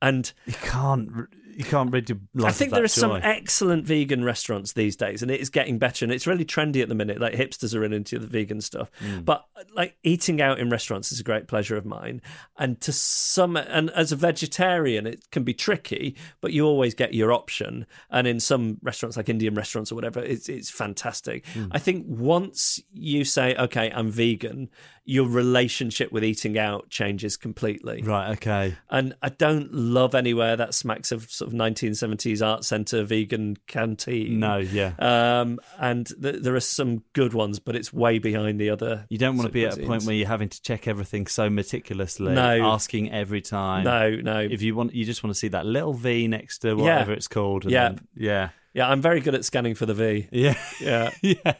[0.00, 1.10] And You can't.
[1.58, 4.74] You can't rid your life I think of there that are some excellent vegan restaurants
[4.74, 6.04] these days, and it is getting better.
[6.04, 7.20] And it's really trendy at the minute.
[7.20, 9.24] Like hipsters are in into the vegan stuff, Mm.
[9.24, 9.44] but
[9.74, 12.22] like eating out in restaurants is a great pleasure of mine.
[12.56, 17.12] And to some, and as a vegetarian, it can be tricky, but you always get
[17.12, 17.86] your option.
[18.08, 21.44] And in some restaurants, like Indian restaurants or whatever, it's it's fantastic.
[21.54, 21.70] Mm.
[21.72, 24.70] I think once you say, "Okay, I'm vegan,"
[25.04, 28.02] your relationship with eating out changes completely.
[28.02, 28.32] Right.
[28.32, 28.76] Okay.
[28.90, 34.38] And I don't love anywhere that smacks of sort of 1970s art centre vegan canteen.
[34.38, 34.58] No.
[34.58, 34.92] Yeah.
[34.98, 39.06] Um, and th- there are some good ones, but it's way behind the other.
[39.08, 41.48] You don't want to be at a point where you're having to check everything so
[41.50, 42.62] meticulously, No.
[42.70, 43.84] asking every time.
[43.84, 44.40] No, no.
[44.40, 47.28] If you want, you just want to see that little V next to whatever it's
[47.28, 47.64] called.
[47.64, 47.88] and Yeah.
[47.88, 48.48] then- yeah.
[48.74, 50.28] yeah, I'm very good at scanning for the V.
[50.30, 50.54] Yeah.
[50.80, 51.10] Yeah.
[51.22, 51.54] yeah.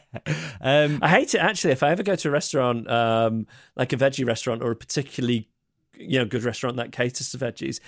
[0.61, 1.73] Um, I hate it actually.
[1.73, 5.49] If I ever go to a restaurant, um, like a veggie restaurant or a particularly,
[5.97, 7.79] you know, good restaurant that caters to veggies,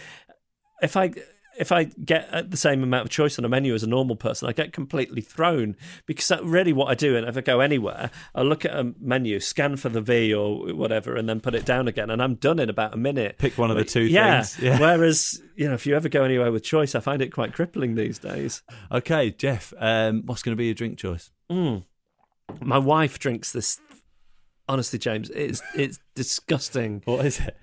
[0.82, 1.12] if I
[1.58, 4.16] if I get uh, the same amount of choice on a menu as a normal
[4.16, 7.16] person, I get completely thrown because that really what I do.
[7.18, 10.74] And if I go anywhere, I look at a menu, scan for the V or
[10.74, 13.38] whatever, and then put it down again, and I'm done in about a minute.
[13.38, 14.42] pick one of the two yeah.
[14.42, 14.62] things.
[14.72, 14.80] Yeah.
[14.80, 17.96] Whereas, you know, if you ever go anywhere with choice, I find it quite crippling
[17.96, 18.62] these days.
[18.92, 19.74] Okay, Geoff.
[19.80, 21.32] Um, what's going to be your drink choice?
[21.50, 21.84] Mm.
[22.60, 23.80] My wife drinks this.
[24.70, 27.02] Honestly, James, it's it's disgusting.
[27.06, 27.58] What is it?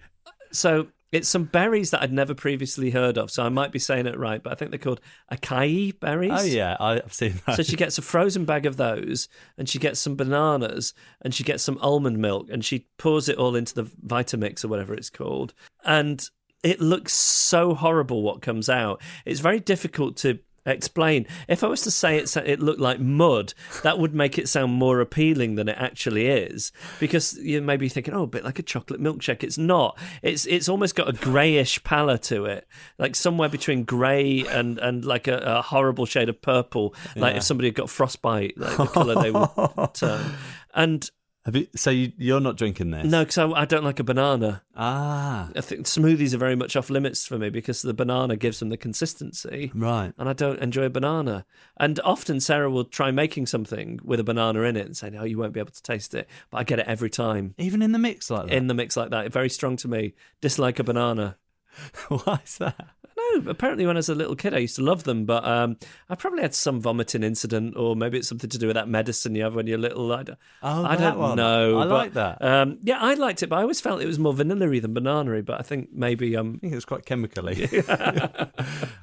[0.51, 3.31] So it's some berries that I'd never previously heard of.
[3.31, 5.01] So I might be saying it right, but I think they're called
[5.33, 6.33] acai berries.
[6.35, 7.57] Oh yeah, I've seen that.
[7.57, 11.45] So she gets a frozen bag of those, and she gets some bananas, and she
[11.45, 15.11] gets some almond milk, and she pours it all into the Vitamix or whatever it's
[15.11, 15.55] called,
[15.85, 16.29] and
[16.63, 19.01] it looks so horrible what comes out.
[19.25, 20.41] It's very difficult to
[20.71, 21.27] explain.
[21.49, 24.73] If I was to say it, it looked like mud, that would make it sound
[24.73, 26.73] more appealing than it actually is.
[27.01, 29.43] Because you may be thinking, oh, a bit like a chocolate milkshake.
[29.43, 29.99] It's not.
[30.23, 32.67] It's it's almost got a greyish pallor to it,
[32.99, 36.95] like somewhere between grey and and like a, a horrible shade of purple.
[37.17, 37.39] Like Yeah.
[37.39, 39.49] if somebody had got frostbite, like the colour they would
[39.95, 40.33] turn.
[40.75, 41.11] And
[41.49, 43.07] Have you, so you, you're not drinking this?
[43.07, 44.61] no, because I, I don't like a banana.
[44.77, 48.59] Ah, I think smoothies are very much off limits for me because the banana gives
[48.59, 49.73] them the consistency.
[49.75, 50.13] right.
[50.19, 51.47] and I don't enjoy a banana.
[51.81, 55.25] And often Sarah will try making something with a banana in it and say, "No,
[55.25, 57.93] you won't be able to taste it." But I get it every time Even in
[57.93, 58.55] the mix like that.
[58.55, 59.33] in the mix like that.
[59.33, 60.13] Very strong to me.
[60.43, 61.39] Dislike a banana.
[62.09, 62.89] Why is that?
[63.19, 65.77] No, apparently when I was a little kid, I used to love them, but um,
[66.09, 69.35] I probably had some vomiting incident, or maybe it's something to do with that medicine
[69.35, 70.13] you have when you're little.
[70.13, 71.37] I don't, Oh, I don't one.
[71.37, 71.79] know.
[71.81, 72.43] I but, like that.
[72.45, 75.43] Um, yeah, I liked it, but I always felt it was more vanilla-y than banana
[75.43, 77.65] But I think maybe um, I think it was quite chemically.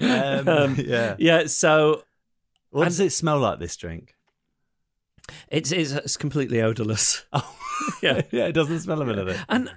[0.01, 1.15] um, yeah.
[1.19, 1.45] yeah.
[1.47, 2.03] So
[2.69, 3.59] What does it smell like?
[3.59, 4.15] This drink?
[5.49, 7.25] it's it's, it's completely odorless.
[7.33, 7.57] Oh,
[8.01, 8.21] Yeah.
[8.31, 8.45] yeah.
[8.47, 9.41] It doesn't smell of anything.
[9.49, 9.71] And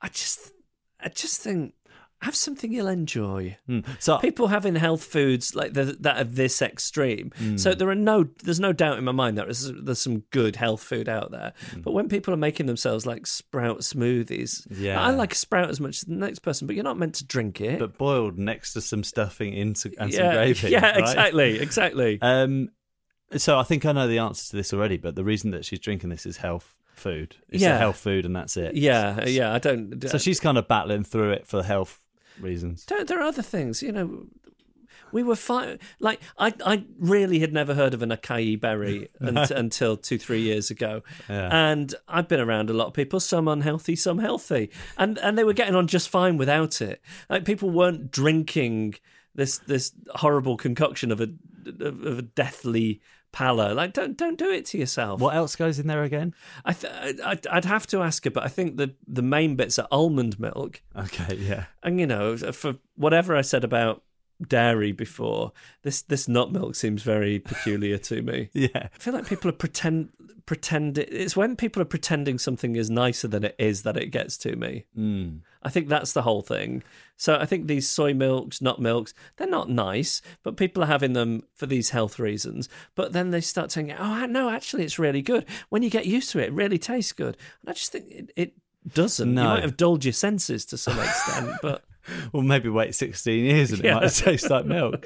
[0.00, 0.52] I just,
[1.00, 1.74] I just think,
[2.22, 3.56] have something you'll enjoy.
[3.66, 3.80] Hmm.
[3.98, 7.32] So People having health foods like the, that are this extreme.
[7.56, 10.56] So there are no, there's no doubt in my mind that there's, there's some good
[10.56, 11.52] health food out there.
[11.78, 15.00] But when people are making themselves like sprout smoothies, Yeah.
[15.02, 17.24] I like a sprout as much as the next person, but you're not meant to
[17.24, 17.78] drink it.
[17.78, 20.68] but boiled next to some stuffing into and some gravy.
[20.70, 20.98] yeah, right?
[21.00, 22.18] exactly, exactly.
[22.22, 22.68] Um,
[23.36, 25.78] so I think I know the answer to this already, but the reason that she's
[25.78, 27.36] drinking this is health food.
[27.48, 27.76] It's Yeah.
[27.76, 28.74] a health food, and that's it.
[28.74, 29.54] yeah, yeah.
[29.54, 30.02] I don't.
[30.08, 32.00] So she's kind of battling through it for health
[32.40, 32.84] reasons.
[32.86, 34.26] There, there are other things, you know.
[35.12, 35.80] We were fine.
[35.98, 40.40] Like I, I really had never heard of an acai berry unt- until two, three
[40.42, 41.48] years ago, Yeah.
[41.52, 45.42] and I've been around a lot of people, some unhealthy, some healthy, and and they
[45.42, 47.00] were getting on just fine without it.
[47.28, 48.94] Like people weren't drinking
[49.34, 51.28] this this horrible concoction of a
[51.66, 53.00] of, of a deathly
[53.32, 53.74] pallor.
[53.74, 55.20] Like don't don't do it to yourself.
[55.20, 56.34] What else goes in there again?
[56.64, 59.78] I th- I'd, I'd have to ask her, but I think the the main bits
[59.78, 60.82] are almond milk.
[60.96, 61.66] Okay, yeah.
[61.82, 64.02] And you know, for whatever I said about
[64.48, 68.48] dairy before, this this nut milk seems very peculiar to me.
[68.60, 68.88] Yeah.
[68.94, 70.10] I feel like people are pretend
[70.44, 74.36] pretend it's when people are pretending something is nicer than it is that it gets
[74.36, 74.84] to me.
[74.98, 75.40] Mm.
[75.62, 76.82] I think that's the whole thing.
[77.16, 81.12] So I think these soy milks, nut milks, they're not nice, but people are having
[81.12, 82.68] them for these health reasons.
[82.94, 86.30] But then they start saying, "Oh no, actually, it's really good." When you get used
[86.30, 87.36] to it, it really tastes good.
[87.60, 88.54] And I just think it, it
[88.92, 89.32] doesn't.
[89.32, 89.42] No.
[89.42, 91.84] You might have dulled your senses to some extent, but
[92.32, 93.94] Well, maybe wait 16 years and it Yeah.
[93.94, 95.04] might taste like milk.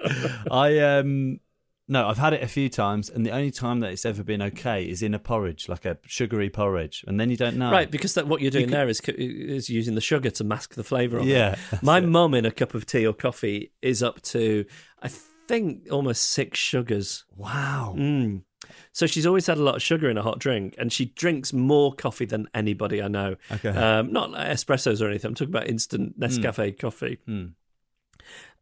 [0.51, 1.41] I um
[1.87, 4.41] no, I've had it a few times, and the only time that it's ever been
[4.41, 7.71] okay is in a porridge, like a sugary porridge, and then you don't know.
[7.71, 10.83] Right, because that what you're doing there is is using the sugar to mask the
[10.85, 11.83] flavour of Yeah, it.
[11.83, 14.65] My mum in a cup of tea or coffee is up to
[15.03, 15.09] I
[15.47, 17.27] think almost six sugars.
[17.37, 17.95] Wow.
[17.99, 18.45] Mm.
[18.93, 21.53] So she's always had a lot of sugar in a hot drink, and she drinks
[21.53, 23.37] more coffee than anybody I know.
[23.51, 23.69] Okay.
[23.71, 25.31] Um, not like espressos or anything.
[25.31, 27.19] I'm talking about instant Nescafe coffee.
[27.27, 27.47] Hmm.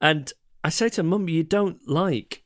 [0.00, 0.32] And
[0.64, 2.44] I say to her, Mum, you don't like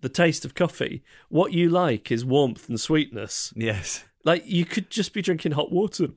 [0.00, 1.02] the taste of coffee.
[1.28, 3.52] What you like is warmth and sweetness.
[3.56, 4.04] Yes.
[4.24, 6.08] Like you could just be drinking hot water.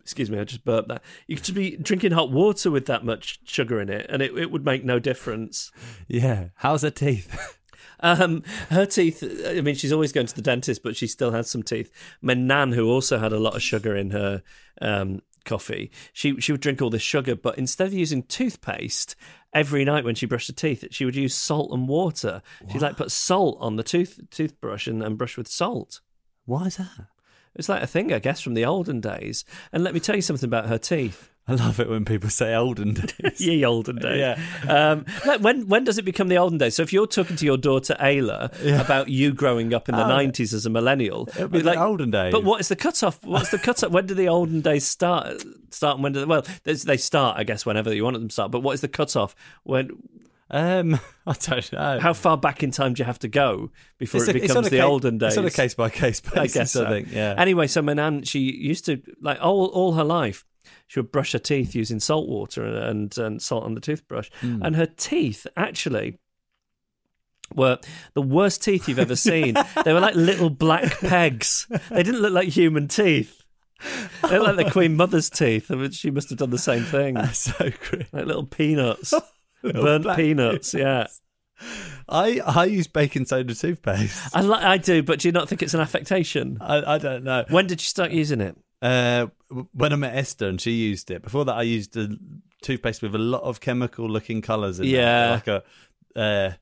[0.00, 1.02] Excuse me, I just burped that.
[1.26, 4.36] You could just be drinking hot water with that much sugar in it, and it,
[4.38, 5.72] it would make no difference.
[6.08, 6.48] Yeah.
[6.56, 7.58] How's her teeth?
[8.00, 9.22] Um, her teeth.
[9.46, 11.90] I mean, she's always going to the dentist, but she still has some teeth.
[12.20, 14.42] My nan, who also had a lot of sugar in her
[14.80, 19.16] um, coffee, she she would drink all this sugar, but instead of using toothpaste
[19.52, 22.42] every night when she brushed her teeth, she would use salt and water.
[22.70, 26.00] She'd like put salt on the tooth toothbrush and, and brush with salt.
[26.44, 27.08] Why is that?
[27.54, 29.44] It's like a thing, I guess, from the olden days.
[29.72, 31.30] And let me tell you something about her teeth.
[31.48, 33.40] I love it when people say olden days.
[33.40, 34.18] Ye olden days.
[34.18, 34.36] Yeah.
[34.68, 36.74] Um, like when when does it become the olden days?
[36.74, 40.08] So if you're talking to your daughter Ayla about you growing up in the Oh,
[40.08, 42.32] nineties as a millennial, like the olden days.
[42.32, 43.22] But what is the cutoff?
[43.24, 43.92] What's the cutoff?
[43.92, 45.40] when do the olden days start?
[45.70, 47.38] Start and when do they, well they start?
[47.38, 48.50] I guess whenever you want them to start.
[48.50, 49.36] But what is the cutoff?
[49.62, 49.90] When
[50.50, 52.00] Um, I don't know.
[52.00, 54.70] how far back in time do you have to go before It's it becomes a
[54.70, 55.28] the ca- olden days?
[55.28, 56.38] It's on a case by case basis.
[56.38, 56.88] I guess so.
[56.88, 57.12] think.
[57.12, 57.34] Yeah.
[57.38, 60.44] Anyway, so my nan, she used to like all all her life.
[60.86, 64.62] She would brush her teeth using salt water and and, salt on the toothbrush, Hmm.
[64.62, 66.18] and her teeth actually
[67.54, 67.78] were
[68.14, 69.54] the worst teeth you've ever seen.
[69.84, 71.66] they were like little black pegs.
[71.90, 73.42] They didn't look like human teeth.
[74.22, 75.70] They looked like the Queen Mother's teeth.
[75.70, 78.12] I mean, she must have done the same thing, That's so great.
[78.12, 79.12] like little peanuts,
[79.62, 80.74] Little burnt black peanuts.
[80.74, 81.06] Yeah,
[82.08, 84.34] I I use baking soda toothpaste.
[84.34, 86.58] I li- I do, but do you not think it's an affectation?
[86.60, 87.44] I, I don't know.
[87.50, 88.56] When did you start using it?
[88.82, 89.26] Uh,
[89.72, 91.22] when I met Esther and she used it.
[91.22, 92.08] Before that, I used a
[92.62, 95.28] toothpaste with a lot of chemical looking colours in Yeah.
[95.28, 95.46] it.
[95.46, 95.62] Like a,
[96.18, 96.52] uh,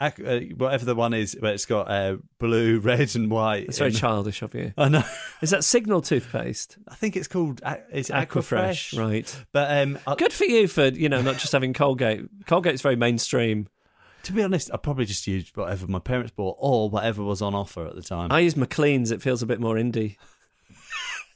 [0.00, 0.10] uh,
[0.56, 3.64] whatever the one is, but it's got uh, blue, red, and white.
[3.64, 4.72] It's very childish of you.
[4.78, 5.02] I know.
[5.42, 6.78] Is that Signal toothpaste?
[6.88, 8.96] I think it's called A- it's Aquafresh.
[8.96, 9.44] right?
[9.52, 12.44] But um, I, Good for you for you know not just having Colgate.
[12.46, 13.68] Colgate's very mainstream.
[14.22, 17.54] to be honest, I probably just used whatever my parents bought or whatever was on
[17.56, 18.30] offer at the time.
[18.30, 19.10] I use Macleans.
[19.10, 20.16] It feels a bit more indie.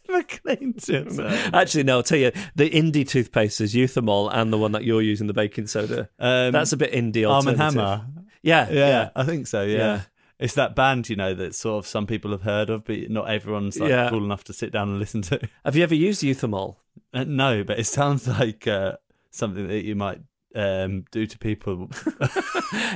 [0.08, 1.18] McLean tips.
[1.18, 1.98] Actually, no.
[1.98, 5.32] I'll tell you, the indie toothpaste is Euthymol, and the one that you're using, the
[5.34, 6.08] baking soda.
[6.18, 7.28] Um, That's a bit indie.
[7.28, 7.56] Arm and.
[7.56, 8.06] Hammer.
[8.42, 9.10] Yeah, Yeah, yeah.
[9.14, 9.62] I think so.
[9.62, 9.76] Yeah.
[9.76, 10.00] Yeah.
[10.40, 13.30] It's that band, you know, that sort of some people have heard of, but not
[13.30, 14.10] everyone's like Yeah.
[14.10, 15.40] cool enough to sit down and listen to.
[15.64, 16.76] Have you ever used Euthymol?
[17.14, 18.96] Uh, no, but it sounds like uh,
[19.30, 20.20] something that you might
[20.54, 21.90] um, do to people.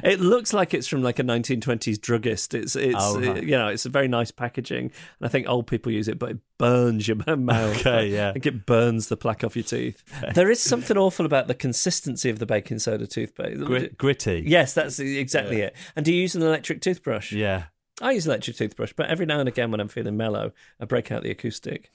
[0.03, 2.55] It looks like it's from like a 1920s druggist.
[2.55, 3.43] It's it's Oh, right.
[3.43, 4.93] you know it's a very nice packaging, and
[5.23, 7.79] I think old people use it, but it burns your mouth.
[7.81, 8.31] Okay, yeah.
[8.31, 10.03] I think it burns the plaque off your teeth.
[10.35, 13.61] There is something awful about the consistency of the baking soda toothpaste.
[13.65, 14.45] Grit- gritty.
[14.47, 15.75] Yes, that's exactly it.
[15.95, 17.33] And do you use an electric toothbrush?
[17.33, 17.65] Yeah.
[18.01, 20.85] I use an electric toothbrush, but every now and again when I'm feeling mellow, I
[20.85, 21.91] break out the acoustic.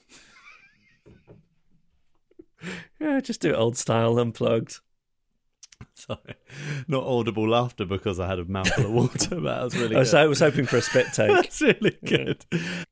[3.00, 4.80] yeah, just do it old style, unplugged.
[5.94, 6.34] Sorry.
[6.88, 9.88] Not audible laughter because I had a mouthful of water, but that was really I
[9.90, 9.98] good.
[9.98, 11.30] was, I was hoping for a spit take.
[11.30, 12.44] That's really good.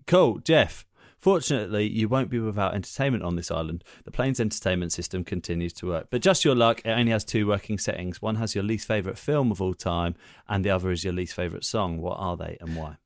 [0.06, 0.86] Cool, Geoff.
[1.18, 3.84] Fortunately, you won't be without entertainment on this island.
[4.04, 6.06] The plane's entertainment system continues to work.
[6.08, 8.22] But just your luck, it only has two working settings.
[8.22, 10.14] One has your least favourite film of all time,
[10.48, 12.00] and the other is your least favourite song.
[12.00, 12.96] What are they and why?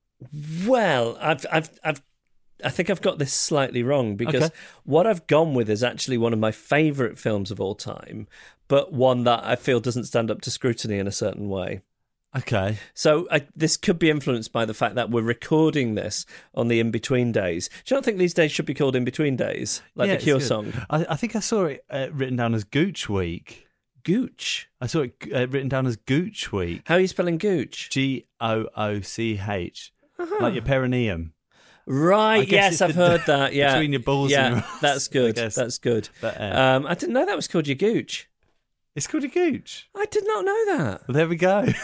[0.64, 2.02] Well, I've, I've, I've,
[2.62, 4.54] I think I've got this slightly wrong because Okay.
[4.84, 8.28] what I've gone with is actually one of my favourite films of all time,
[8.68, 11.80] but one that I feel doesn't stand up to scrutiny in a certain way.
[12.36, 12.78] Okay.
[12.94, 16.80] So I, this could be influenced by the fact that we're recording this on the
[16.80, 17.68] in between days.
[17.84, 20.22] Do you not think these days should be called in between days, like Yeah, the
[20.22, 20.72] Cure song?
[20.90, 23.66] I, I think I saw it uh, written down as Gooch Week.
[24.02, 24.68] Gooch.
[24.80, 26.82] I saw it uh, written down as Gooch Week.
[26.86, 27.88] How are you spelling Gooch?
[27.90, 29.92] G O O C H.
[30.40, 31.33] Like your perineum.
[31.86, 32.48] Right.
[32.48, 33.52] Yes, I've heard that.
[33.54, 33.74] Yeah.
[33.74, 35.36] between your balls Yeah, and your ass, that's good.
[35.36, 36.08] That's good.
[36.20, 38.28] But, uh, Um, I didn't know that was called your Gooch.
[38.96, 39.88] It's called a Gooch.
[39.94, 41.02] I did not know that.
[41.08, 41.66] Well, there we go.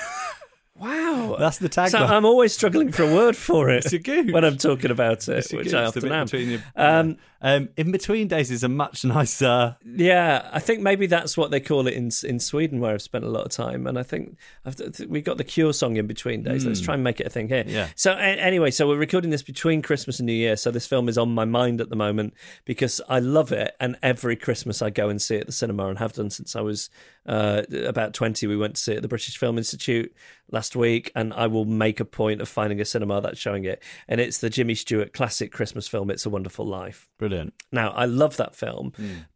[0.76, 1.36] Wow.
[1.38, 1.90] That's the tagline.
[1.90, 4.32] So I'm always struggling for a word for it It's a gooch.
[4.32, 6.26] when I'm talking about it, which gooch, I often am.
[6.32, 9.76] your- Um, Um, in between days is a much nicer.
[9.84, 13.24] Yeah, I think maybe that's what they call it in in Sweden, where I've spent
[13.24, 13.86] a lot of time.
[13.86, 14.76] And I think I've,
[15.08, 16.66] we got the Cure song in between days.
[16.66, 17.64] Let's try and make it a thing here.
[17.64, 17.70] Hmm.
[17.70, 17.88] Yeah.
[17.96, 20.56] So anyway, so we're recording this between Christmas and New Year.
[20.56, 22.34] So this film is on my mind at the moment
[22.64, 25.88] because I love it, and every Christmas I go and see it at the cinema,
[25.88, 26.90] and have done since I was
[27.26, 28.46] uh, about twenty.
[28.46, 30.14] We went to see it at the British Film Institute
[30.52, 33.82] last week, and I will make a point of finding a cinema that's showing it.
[34.08, 37.29] And it's the Jimmy Stewart classic Christmas film, "It's a Wonderful Life." Brilliant.
[37.72, 38.92] Now, I love that film,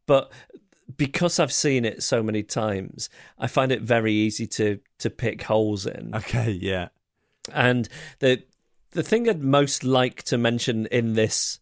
[0.07, 0.33] but
[0.97, 5.43] because I've seen it so many times, I find it very easy to to pick
[5.43, 6.15] holes in.
[6.15, 6.89] Okay, yeah.
[7.53, 7.89] And
[8.21, 8.43] the
[8.91, 11.61] the thing I'd most like to mention in this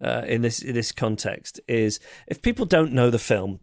[0.00, 3.60] uh, in this in this context is if people don't know the film.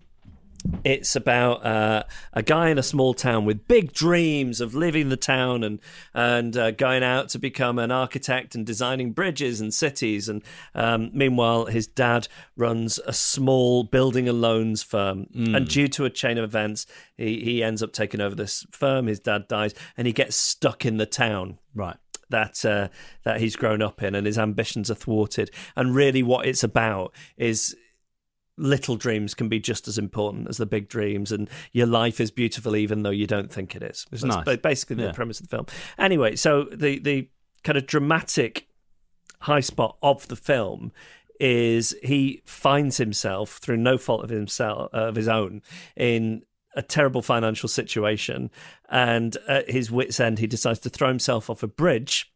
[0.83, 2.03] It's about uh,
[2.33, 5.79] a guy in a small town with big dreams of living the town and
[6.13, 10.27] and uh, going out to become an architect and designing bridges and cities.
[10.27, 10.43] And
[10.75, 15.27] um, meanwhile, his dad runs a small building and loans firm.
[15.33, 16.85] And due to a chain of events,
[17.15, 19.07] he he ends up taking over this firm.
[19.07, 21.95] His dad dies, and he gets stuck in the town Right.
[22.29, 22.89] that uh,
[23.23, 25.51] that he's grown up in, and his ambitions are thwarted.
[25.75, 27.75] And really, what it's about is
[28.59, 32.29] little dreams can be just as important as the big dreams, and your life is
[32.31, 34.05] beautiful even though you don't think it is.
[34.11, 34.57] It's That's nice.
[34.57, 35.11] basically the Yeah.
[35.13, 35.65] premise of the film.
[35.97, 37.29] Anyway, so the the
[37.63, 38.67] kind of dramatic
[39.41, 40.91] high spot of the film
[41.39, 45.61] is he finds himself through no fault of himself uh, of his own
[45.95, 46.41] in
[46.75, 48.51] a terrible financial situation
[48.89, 52.31] and at his wits end he decides to throw himself off a bridge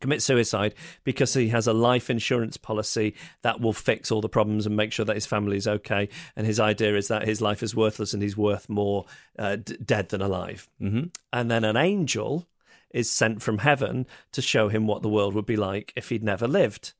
[0.00, 0.74] commit suicide
[1.04, 4.92] because he has a life insurance policy that will fix all the problems and make
[4.92, 6.08] sure that his family is okay.
[6.36, 9.06] And his idea is that his life is worthless and he's worth more
[9.38, 10.68] uh, d- dead than alive.
[10.78, 12.46] Hmm and then an angel
[12.90, 16.24] is sent from heaven to show him what the world would be like if he'd
[16.24, 16.92] never lived.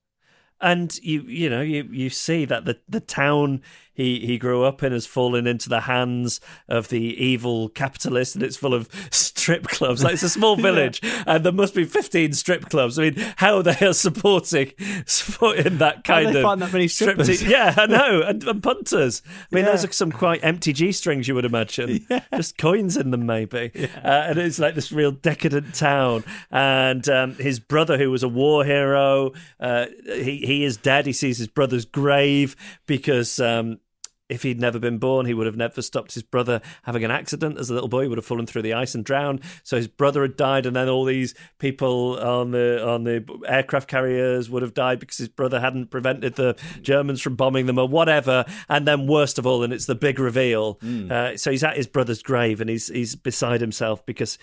[0.61, 3.62] And you you know you you see that the the town
[4.01, 8.42] he he grew up in has fallen into the hands of the evil capitalist, and
[8.44, 10.03] it's full of strip clubs.
[10.05, 12.98] Like it's a small village, and there must be fifteen strip clubs.
[12.98, 14.72] I mean, how they are supporting
[15.07, 17.40] supporting that How kind do they of find that many strip strippers?
[17.40, 19.22] te- Yeah, I know, and, and punters.
[19.26, 19.72] I mean, Yeah.
[19.72, 22.07] those are some quite empty g strings, you would imagine.
[22.36, 23.70] Just coins in them, maybe.
[24.03, 26.24] Uh, and it's like this real decadent town.
[26.51, 31.07] And um, his brother, who was a war hero, uh, he he is dead.
[31.07, 33.40] He sees his brother's grave because.
[33.40, 33.78] Um,
[34.30, 37.58] if he'd never been born, he would have never stopped his brother having an accident
[37.58, 38.02] as a little boy.
[38.02, 39.40] He would have fallen through the ice and drowned.
[39.64, 43.88] So his brother had died, and then all these people on the on the aircraft
[43.88, 47.88] carriers would have died because his brother hadn't prevented the Germans from bombing them or
[47.88, 48.44] whatever.
[48.68, 50.78] And then worst of all, and it's the big reveal.
[51.10, 54.38] Uh, so he's at his brother's grave and he's he's beside himself because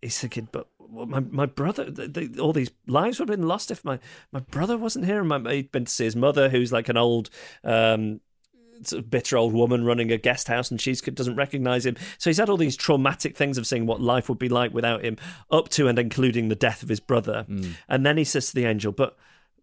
[0.00, 3.70] he's thinking, but my my brother, th th all these lives would have been lost
[3.70, 3.98] if my
[4.32, 5.20] my brother wasn't here.
[5.20, 7.30] And my, he'd been to see his mother, who's like an old.
[7.64, 8.20] Um,
[8.82, 11.96] sort of bitter old woman running a guest house and she doesn't recognize him.
[12.18, 15.04] So he's had all these traumatic things of seeing what life would be like without
[15.04, 15.16] him,
[15.50, 17.46] up to and including the death of his brother.
[17.48, 17.74] Mm.
[17.88, 19.16] And then he says to the angel, But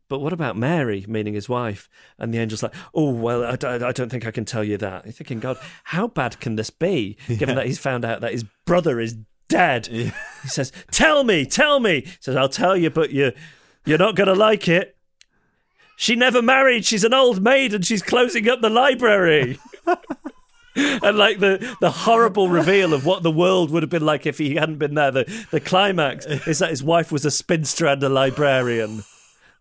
[0.08, 1.90] but what about Mary, meaning his wife?
[2.20, 4.78] And the angel's like, oh, well, I, don't- I don't think I can tell you
[4.78, 5.06] that.
[5.06, 8.46] You're thinking, God, how bad can this be, given that he's found out that his
[8.66, 9.88] brother is dead?
[9.88, 10.12] He
[10.48, 12.02] says, tell me, tell me.
[12.02, 13.32] He says, I'll tell you, but you,
[13.86, 14.96] you're not going to like it.
[15.96, 16.86] She never married.
[16.86, 19.60] She's an old maid and she's closing up the library.
[20.76, 24.38] and like the the horrible reveal of what the world would have been like if
[24.38, 25.12] he hadn't been there.
[25.12, 29.04] The the climax is that his wife was a spinster and a librarian.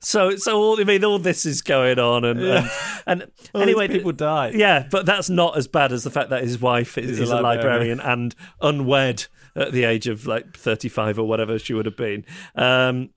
[0.01, 2.71] So so all I mean all this is going on and and,
[3.07, 3.23] and
[3.55, 4.53] All anyway people die.
[4.55, 7.31] Yeah, but that's not as bad as the fact that his wife is, a is
[7.31, 7.99] a librarian.
[7.99, 9.27] librarian and unwed
[9.57, 12.25] at the age of like 35 or whatever she would have been.
[12.57, 13.11] Um,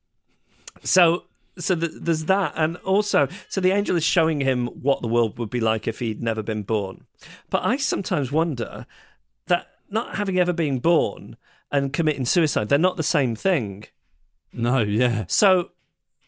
[0.84, 1.24] so
[1.60, 5.38] so th- there's that and also so the angel is showing him what the world
[5.39, 7.05] would be like if he'd never been born
[7.49, 8.86] but i sometimes wonder
[9.47, 11.36] that not having ever been born
[11.72, 13.84] and committing suicide they're not the same thing
[14.53, 15.26] No, yeah.
[15.28, 15.72] so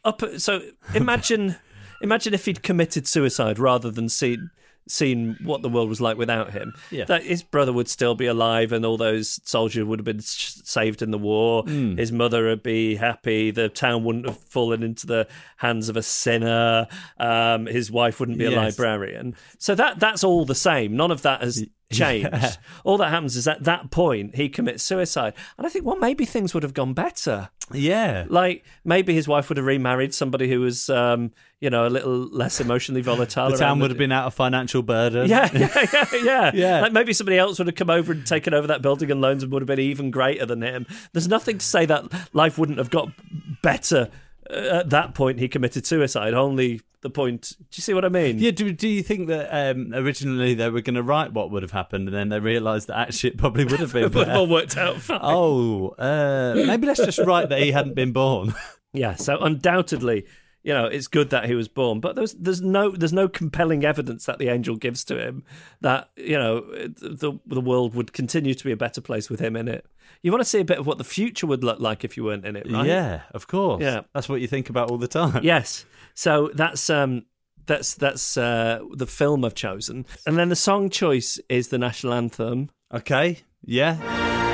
[0.04, 0.62] up so
[0.94, 1.58] imagine
[2.02, 4.50] imagine if he'd committed suicide rather than seen
[4.90, 6.74] seen what the world was like without him.
[6.92, 7.06] Yeah.
[7.06, 11.02] that his brother would still be alive and all those soldiers would have been saved
[11.02, 11.64] in the war.
[11.64, 11.98] Hmm.
[11.98, 13.52] his mother would be happy.
[13.52, 15.28] The town wouldn't have fallen into the
[15.58, 16.88] hands of a sinner.
[17.20, 19.36] Um, his wife wouldn't be a librarian.
[19.58, 20.96] So that that's all the same.
[20.96, 22.54] None of that has changed Yeah.
[22.84, 26.24] all that happens is at that point he commits suicide and i think well maybe
[26.24, 28.26] things would have gone better Yeah.
[28.30, 32.18] like maybe his wife would have remarried somebody who was, um, you know, a little
[32.30, 33.52] less emotionally volatile.
[33.52, 35.30] The town would have been out of financial burden.
[35.30, 36.52] Yeah, yeah, yeah, yeah.
[36.54, 36.82] Yeah.
[36.82, 39.44] Like maybe somebody else would have come over and taken over that building and loans
[39.44, 40.88] and would have been even greater than him.
[41.14, 43.10] There's nothing to say that life wouldn't have got
[43.62, 44.10] better
[44.50, 45.40] at that point.
[45.40, 46.34] He committed suicide.
[46.34, 47.54] Only the point.
[47.58, 48.40] Do you see what I mean?
[48.40, 51.64] Yeah, do, do you think that um, originally they were going to write what would
[51.64, 54.28] have happened and then they realised that actually it probably would have been It would
[54.28, 55.20] have all worked out fine.
[55.22, 58.54] Oh, uh, maybe let's just write that he hadn't been born.
[58.92, 60.26] Yeah, so undoubtedly,
[60.64, 63.86] you know, it's good that he was born, but there's there's no there's no compelling
[63.86, 65.44] evidence that the angel gives to him
[65.82, 69.56] that you know the the world would continue to be a better place with him
[69.56, 69.86] in it.
[70.22, 72.26] You want to see a bit of what the future would look like if you
[72.26, 72.86] weren't in it, right?
[72.86, 73.82] Yeah, of course.
[73.82, 74.02] Yeah.
[74.14, 75.44] That's what you think about all the time.
[75.44, 75.86] Yes.
[76.14, 77.26] So that's um
[77.66, 82.14] that's that's uh, the film I've chosen, and then the song choice is the national
[82.14, 82.72] anthem.
[82.94, 83.40] Okay.
[83.64, 84.49] Yeah.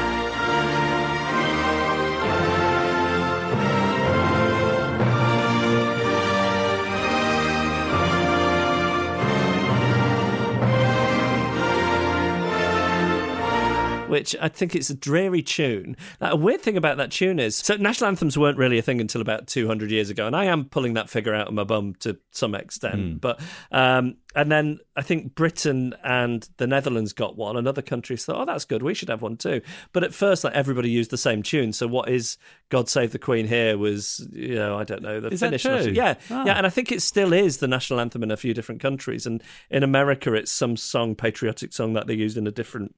[14.08, 15.98] Which I think it's a dreary tune.
[16.22, 19.02] Now, a weird thing about that tune is so national anthems weren't really a thing
[19.02, 21.96] until about 200 years ago, and I am pulling that figure out of my bum
[22.02, 23.20] to some extent.
[23.22, 23.40] But
[23.72, 28.42] um, and then I think Britain and the Netherlands got one, and other countries thought,
[28.42, 29.62] oh, that's good, we should have one too.
[29.92, 31.74] But at first, like everybody used the same tune.
[31.74, 32.38] So what is
[32.70, 35.66] "God Save the Queen" here was, you know, I don't know the Is Finnish.
[35.66, 36.46] national- yeah, Ah.
[36.46, 39.26] yeah, and I think it still is the national anthem in a few different countries,
[39.26, 39.42] and
[39.72, 42.94] in America, it's some song, patriotic song that they used in a different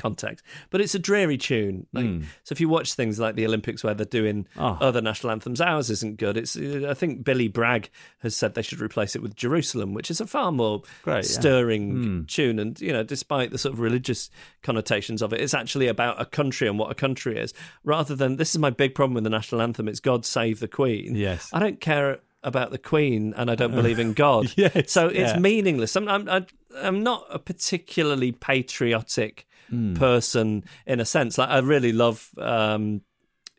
[0.00, 0.44] context.
[0.70, 1.86] But it's a dreary tune.
[1.92, 2.22] Like, hmm.
[2.44, 4.46] So if you watch things like the Olympics where they're doing.
[4.56, 4.78] Oh.
[4.80, 6.36] other national anthems, ours isn't good.
[6.36, 7.90] It's I think Billy Bragg
[8.20, 11.22] has said they should replace it with Jerusalem, which is a far more Great, yeah.
[11.22, 12.22] stirring hmm.
[12.24, 12.58] tune.
[12.58, 14.30] And you know, despite the sort of religious
[14.62, 18.36] connotations of it, it's actually about a country and what a country is, rather than
[18.36, 19.88] this is my big problem with the national anthem.
[19.88, 21.14] It's God Save the Queen.
[21.14, 21.50] Yes.
[21.52, 24.52] I don't care about the Queen and I don't believe in God.
[24.56, 25.38] Yes, so it's yeah.
[25.38, 25.96] meaningless.
[25.96, 26.46] I'm, I'm,
[26.76, 29.94] I'm not a particularly patriotic Hmm.
[29.94, 31.38] person in a sense.
[31.38, 33.02] Like I really love, um,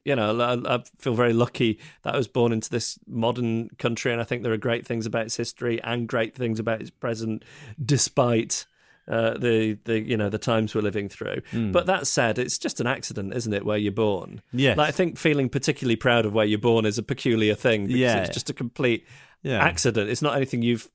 [0.03, 4.11] you know, I, I feel very lucky that I was born into this modern country,
[4.11, 6.89] and I think there are great things about its history and great things about its
[6.89, 7.43] present,
[7.83, 8.65] despite.
[9.07, 11.71] Uh, the the you know the times we're living through, Hmm.
[11.71, 13.65] but that said, it's just an accident, isn't it?
[13.65, 14.77] Where you're born, Yes.
[14.77, 17.87] Like, I think feeling particularly proud of where you're born is a peculiar thing.
[17.87, 18.17] Because Yeah.
[18.21, 19.05] it's just a complete
[19.41, 19.57] Yeah.
[19.61, 20.09] accident.
[20.11, 20.87] It's not anything you've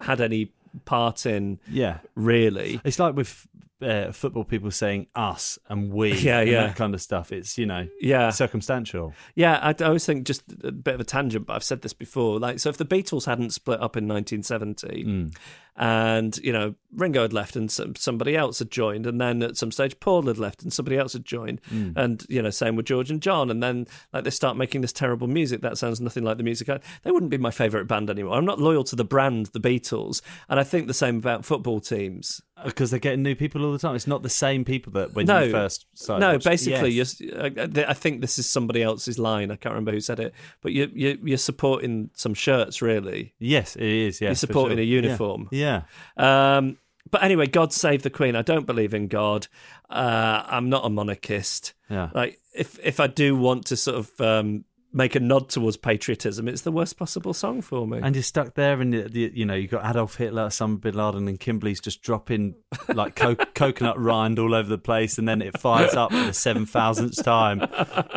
[0.00, 0.52] had any
[0.84, 1.98] part in, Yeah.
[2.14, 2.80] really.
[2.84, 3.46] It's like with
[3.82, 6.66] uh, football people saying us and we, Yeah, and yeah.
[6.66, 7.32] that kind of stuff.
[7.32, 8.30] It's you know Yeah.
[8.30, 9.14] circumstantial.
[9.34, 11.92] Yeah, I, I always think just a bit of a tangent, but I've said this
[11.92, 12.38] before.
[12.40, 15.36] Like, so if the Beatles hadn't split up in 1970, Mm.
[15.78, 19.56] And you know Ringo had left and some, somebody else had joined, and then at
[19.56, 21.92] some stage Paul had left and somebody else had joined, Mm.
[21.96, 24.92] and you know same with George and John, and then like they start making this
[24.92, 26.68] terrible music that sounds nothing like the music.
[26.68, 28.34] I, they wouldn't be my favourite band anymore.
[28.36, 31.80] I'm not loyal to the brand, the Beatles, and I think the same about football
[31.80, 32.40] teams.
[32.64, 33.94] Because they're getting new people all the time.
[33.94, 35.44] It's not the same people that when No.
[35.44, 36.26] you first started.
[36.26, 37.20] No, watching- basically, Yes.
[37.20, 37.52] you're, I,
[37.86, 39.52] I think this is somebody else's line.
[39.52, 43.34] I can't remember who said it, but you, you, you're supporting some shirts, really.
[43.38, 44.20] yes, it is.
[44.20, 44.82] Yes, You're supporting sure.
[44.82, 45.48] a uniform.
[45.52, 45.58] Yeah.
[45.60, 45.67] yeah.
[46.16, 46.78] Um,
[47.10, 48.36] but anyway, God save the Queen.
[48.36, 49.46] I don't believe in God.
[49.88, 51.74] Uh, I'm not a monarchist.
[51.88, 52.10] Yeah.
[52.14, 56.48] Like, if if I do want to sort of um, make a nod towards patriotism,
[56.48, 57.98] it's the worst possible song for me.
[58.02, 61.38] And you're stuck there, and you, know you got Adolf Hitler, Osama bin Laden, and
[61.38, 62.54] Kimberly's just dropping
[62.88, 66.32] like co- coconut rind all over the place, and then it fires up for the
[66.32, 67.58] seven thousandth time.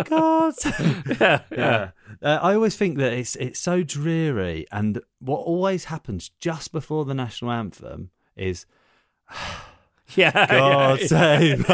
[0.05, 0.53] God,
[1.19, 1.91] yeah, yeah.
[2.21, 7.05] Uh, I always think that it's it's so dreary, and what always happens just before
[7.05, 8.65] the national anthem is
[10.17, 10.45] yeah.
[10.47, 11.07] God yeah.
[11.07, 11.69] save.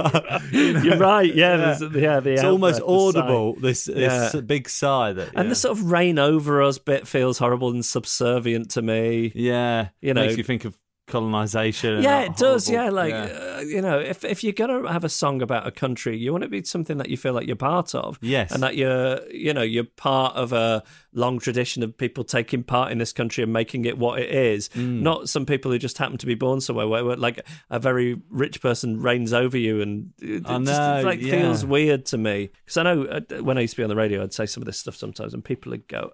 [0.84, 1.34] You're right.
[1.34, 2.20] Yeah, there's- yeah.
[2.20, 3.20] The It's almost outbreath, the sigh.
[3.22, 3.54] audible.
[3.56, 4.42] This, this Yeah.
[4.42, 8.72] big sigh that, And the sort of rain over us bit feels horrible and subservient
[8.72, 9.32] to me.
[9.36, 10.78] yeah, you know- makes you think of
[11.08, 11.96] colonization.
[11.96, 12.68] and Yeah, it does.
[12.68, 13.56] horrible- Yeah, like yeah.
[13.58, 16.44] Uh, you know, if if you're gonna have a song about a country, you want
[16.44, 18.20] it to be something that you feel like you're part of.
[18.22, 18.52] Yes.
[18.52, 20.84] and that you're you know you're part of a
[21.14, 24.70] long tradition of people taking part in this country and making it what it is.
[24.70, 25.02] Mm.
[25.02, 28.22] Not some people who just happen to be born somewhere where, where like a very
[28.30, 31.32] rich person reigns over you, and it, know, just like yeah.
[31.32, 33.96] feels weird to me because I know uh, when I used to be on the
[33.96, 36.12] radio, I'd say some of this stuff sometimes, and people would go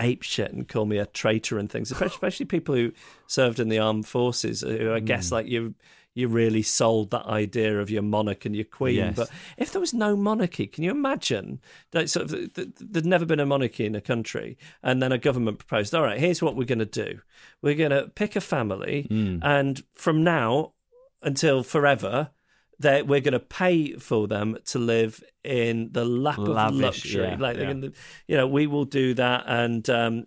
[0.00, 2.92] ape shit and call me a traitor and things, especially, people who
[3.26, 5.04] served in the armed forces, who I Mm.
[5.06, 5.74] guess like you
[6.12, 8.96] you really sold that idea of your monarch and your queen.
[8.96, 9.14] Yes.
[9.14, 11.60] But if there was no monarchy, can you imagine
[11.92, 15.12] that sort of th- th- there'd never been a monarchy in a country, and then
[15.12, 17.20] a government proposed, all right, here's what we're going to do:
[17.62, 19.38] we're going to pick a family, Hmm.
[19.42, 20.72] and from now
[21.22, 22.30] until forever.
[22.80, 27.36] That we're going to pay for them to live in the lap of luxury, yeah,
[27.38, 27.72] like yeah.
[28.26, 30.26] you know, we will do that, and um,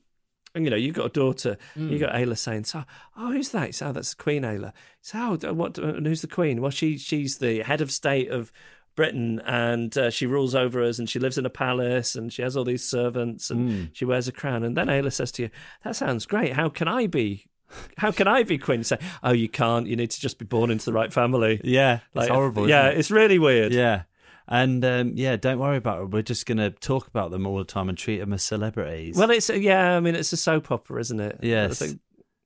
[0.56, 1.58] and you know, you've got a daughter.
[1.74, 1.89] Hmm.
[1.91, 2.84] You got Ayla saying, "So,
[3.18, 4.72] oh, who's that?" It's, oh, that's Queen Ayla.
[5.01, 5.78] So, oh, what?
[5.78, 6.62] And who's the Queen?
[6.62, 8.51] Well, she she's the head of state of
[8.95, 12.43] Britain, and uh, she rules over us, and she lives in a palace, and she
[12.43, 13.84] has all these servants, and Hmm.
[13.93, 14.64] she wears a crown.
[14.64, 15.49] And then Ayla says to you,
[15.84, 16.54] "That sounds great.
[16.54, 17.47] How can I be?"
[17.97, 18.84] How can I be queen?
[18.84, 19.88] Say, oh, you can't.
[19.88, 21.61] You need to just be born into the right family.
[21.63, 22.69] Yeah, it's horrible.
[22.69, 22.97] Yeah, it?
[22.97, 23.74] it's really weird.
[23.74, 24.03] yeah.
[24.45, 26.09] And um, yeah, don't worry about it.
[26.09, 29.15] We're just going to talk about them all the time and treat them as celebrities.
[29.15, 29.95] Well, it's yeah.
[29.95, 31.39] I mean, it's a soap opera, isn't it?
[31.41, 31.99] yes, think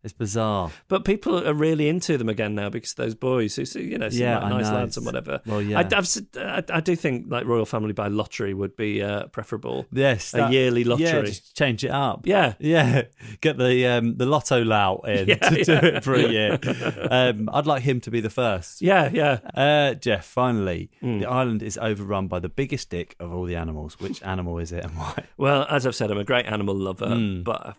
[0.03, 0.71] it's bizarre.
[0.87, 4.21] But people are really into them again now because those boys who, you know, seem
[4.21, 4.75] Yeah, like nice know.
[4.75, 5.41] lads and whatever.
[5.45, 5.79] Well, yeah.
[5.79, 9.85] I, I, I do think like royal family by lottery would be uh, preferable.
[9.91, 11.27] Yes, A yearly Yeah, lottery.
[11.27, 12.25] just change it up.
[12.25, 12.53] Yeah.
[12.59, 13.03] Yeah,
[13.41, 16.59] get the um, the lotto lout in Yeah, to do it for a year.
[17.09, 18.81] Um, I'd like him to be the first.
[18.81, 19.39] Yeah, yeah.
[19.53, 21.19] Uh, Geoff, finally, Hmm.
[21.19, 23.99] the island is overrun by the biggest dick of all the animals.
[23.99, 25.23] Which animal is it and why?
[25.37, 27.43] Well, as I've said, I'm a great animal lover, Hmm.
[27.43, 27.73] but I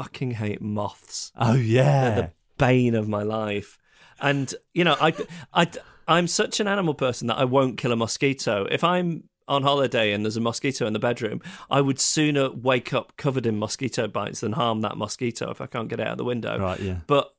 [0.00, 1.30] fucking hate moths.
[1.36, 3.78] Oh yeah, They're the bane of my life.
[4.18, 5.12] And you know, I,
[5.52, 5.66] I,
[6.08, 8.66] I'm such an animal person that I won't kill a mosquito.
[8.70, 12.94] If I'm on holiday and there's a mosquito in the bedroom, I would sooner wake
[12.94, 16.16] up covered in mosquito bites than harm that mosquito if I can't get it out
[16.16, 16.58] the window.
[16.58, 16.80] right.
[16.80, 17.00] Yeah.
[17.06, 17.34] But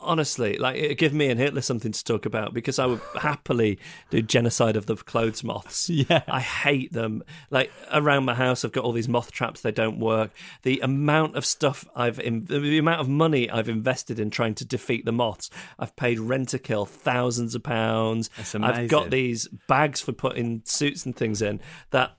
[0.00, 3.78] honestly, like it give me and Hitler something to talk about because I would happily
[4.10, 5.90] do genocide of the clothes moths.
[5.98, 6.22] Yeah.
[6.28, 7.24] I hate them.
[7.50, 9.62] Like around my house, I've got all these moth traps.
[9.62, 10.30] They don't work.
[10.62, 14.64] The amount of stuff I've, in, the amount of money I've invested in trying to
[14.64, 15.50] defeat the moths.
[15.76, 18.30] I've paid Rentokil thousands of pounds.
[18.36, 22.17] That's I've got these bags for putting suits and things in that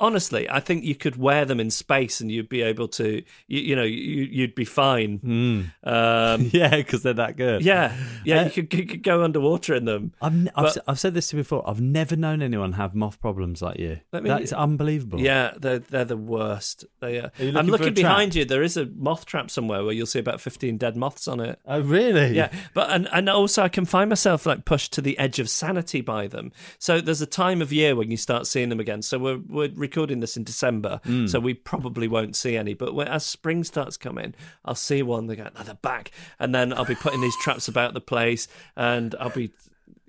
[0.00, 3.60] honestly, I think you could wear them in space and you'd be able to, you,
[3.60, 5.20] you know, you, you'd be fine.
[5.24, 5.70] Um,
[6.52, 7.62] yeah, because they're that good.
[7.64, 10.12] yeah, yeah, Uh, you, could, you could go underwater in them.
[10.22, 11.68] I've, I've, But- I've said this to you before.
[11.68, 14.00] I've never known anyone have moth problems like you.
[14.12, 15.20] Me- that is unbelievable.
[15.20, 16.84] Yeah, they're they're the worst.
[17.00, 17.30] They are.
[17.38, 18.44] Are you I'm looking behind you.
[18.44, 21.58] There is a moth trap somewhere where you'll see about 15 dead moths on it.
[21.66, 22.34] Oh really?
[22.36, 25.48] Yeah, but and, and also I can find myself like pushed to the edge of
[25.50, 26.52] sanity by them.
[26.78, 29.02] So there's a time of year when you start seeing them again.
[29.02, 31.28] So we're we're recording this in December, Mm.
[31.28, 32.74] so we probably won't see any.
[32.74, 34.34] But when, as spring starts coming,
[34.64, 35.26] I'll see one.
[35.26, 38.48] They go, oh, they're back, and then I'll be putting these traps about the place,
[38.76, 39.50] and I'll be.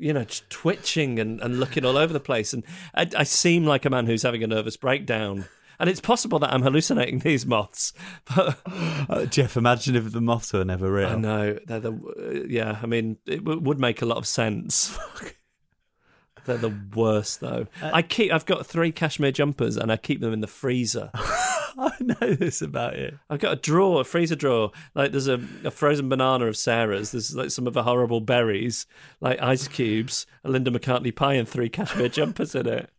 [0.02, 2.64] You know, twitching and, and looking all over the place, and
[2.96, 5.46] I, I seem like a man who's having a nervous breakdown.
[5.78, 7.92] And it's possible that I'm hallucinating these moths,
[8.36, 8.60] but
[9.10, 11.10] Uh, Geoff, imagine if the moths were never real.
[11.10, 12.80] I know they're the uh, yeah.
[12.82, 14.98] I mean, it w- would make a lot of sense.
[16.50, 17.68] they're the worst though.
[17.82, 18.32] Uh, I keep.
[18.32, 21.12] I've got three cashmere jumpers, and I keep them in the freezer.
[21.16, 23.20] I know this about you.
[23.30, 24.72] I've got a drawer, a freezer drawer.
[24.96, 27.12] Like there's a, a frozen banana of Sarah's.
[27.12, 28.86] There's like some of the horrible berries,
[29.22, 32.90] like ice cubes, a Linda McCartney pie, and three cashmere jumpers in it.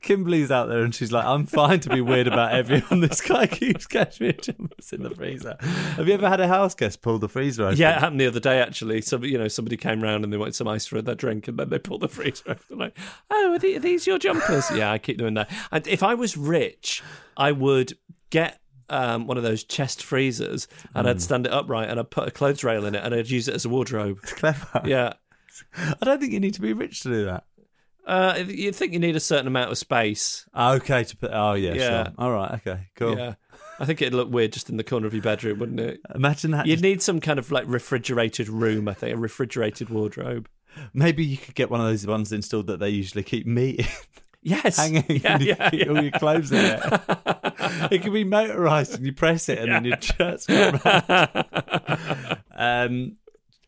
[0.00, 3.00] Kimberly's out there and she's like, I'm fine to be weird about everyone.
[3.08, 5.56] This guy keeps cashmere jumpers in the freezer.
[5.60, 7.76] Have you ever had a house guest pull the freezer open?
[7.78, 9.00] Yeah, it happened the other day actually.
[9.02, 11.58] So you know, somebody came round and they wanted some ice for their drink, and
[11.58, 12.62] then they pulled the freezer open.
[12.68, 12.98] They're like,
[13.30, 15.46] "Oh, are, the- are these your jumpers?" yeah, I keep them in there.
[15.70, 17.02] And if I was rich,
[17.36, 17.96] I would
[18.30, 18.60] get.
[18.90, 22.30] Um, one of those chest freezers, and I'd stand it upright, and I'd put a
[22.30, 24.18] clothes rail in it, and I'd use it as a wardrobe.
[24.22, 24.80] It's clever.
[24.86, 25.12] Yeah,
[25.76, 27.44] I don't think you need to be rich to do that.
[28.08, 30.46] Uh, you think you need a certain amount of space.
[30.56, 31.30] Okay, to put.
[31.32, 32.04] Oh, yeah, Yeah.
[32.04, 32.12] sure.
[32.18, 33.16] All right, okay, cool.
[33.16, 33.34] Yeah,
[33.78, 36.00] I think it'd look weird just in the corner of your bedroom, wouldn't it?
[36.14, 36.66] Imagine that.
[36.66, 38.88] You'd just- need some kind of like refrigerated room.
[38.88, 40.48] I think a refrigerated wardrobe.
[40.94, 43.86] maybe you could get one of those ones installed that they usually keep meat in,
[44.42, 46.80] Yes, hanging Yeah, and you yeah, keep all your clothes in it.
[47.92, 52.38] it can be motorized and you press it and then your shirt's got around.
[52.60, 53.16] Um,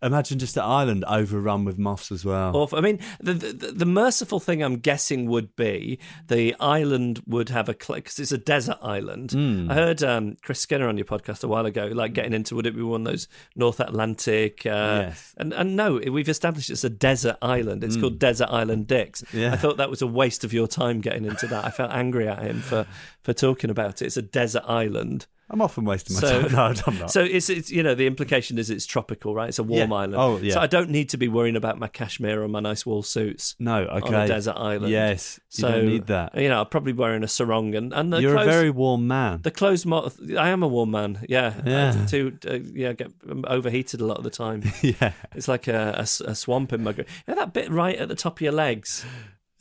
[0.03, 2.57] imagine just an island overrun with moths as well.
[2.57, 2.79] Awful.
[2.79, 5.99] I mean, the, the the merciful thing I'm guessing would be
[6.29, 9.33] the island would have a because it's a desert island.
[9.33, 9.71] Hmm.
[9.71, 12.67] I heard um, Chris Skinner on your podcast a while ago, like getting into would
[12.67, 14.65] it be one of those North Atlantic?
[14.67, 15.35] Uh, Yes.
[15.37, 17.85] And and no, we've established it's a desert island.
[17.85, 19.23] It's called Desert Island Dicks.
[19.33, 19.53] Yeah.
[19.53, 21.65] I thought that was a waste of your time getting into that.
[21.65, 22.87] I felt angry at him for
[23.23, 24.07] for talking about it.
[24.07, 25.27] It's a desert island.
[25.53, 26.53] I'm often wasting my So- time.
[26.77, 27.11] No, I'm not.
[27.11, 29.49] So it's, it's you know the implication is it's tropical, right?
[29.49, 29.97] It's a warm Yeah.
[29.97, 30.15] island.
[30.17, 30.55] Oh, yeah.
[30.55, 33.57] So I don't need to be worrying about my cashmere or my nice wool suits
[33.59, 34.07] no, okay.
[34.15, 34.91] on a desert island.
[34.93, 36.35] Yes, you so don't need that.
[36.37, 39.07] You know, I'm probably wearing a sarong and and the You're clothes, a very warm
[39.09, 39.41] man.
[39.43, 39.85] the clothes.
[39.85, 41.19] Mo- I am a warm man.
[41.29, 42.07] Yeah, Yeah.
[42.09, 43.11] Do, uh, yeah, get
[43.45, 44.63] overheated a lot of the time.
[44.83, 46.93] yeah, It's like a a swamp in my.
[46.93, 49.05] You know that bit right at the top of your legs.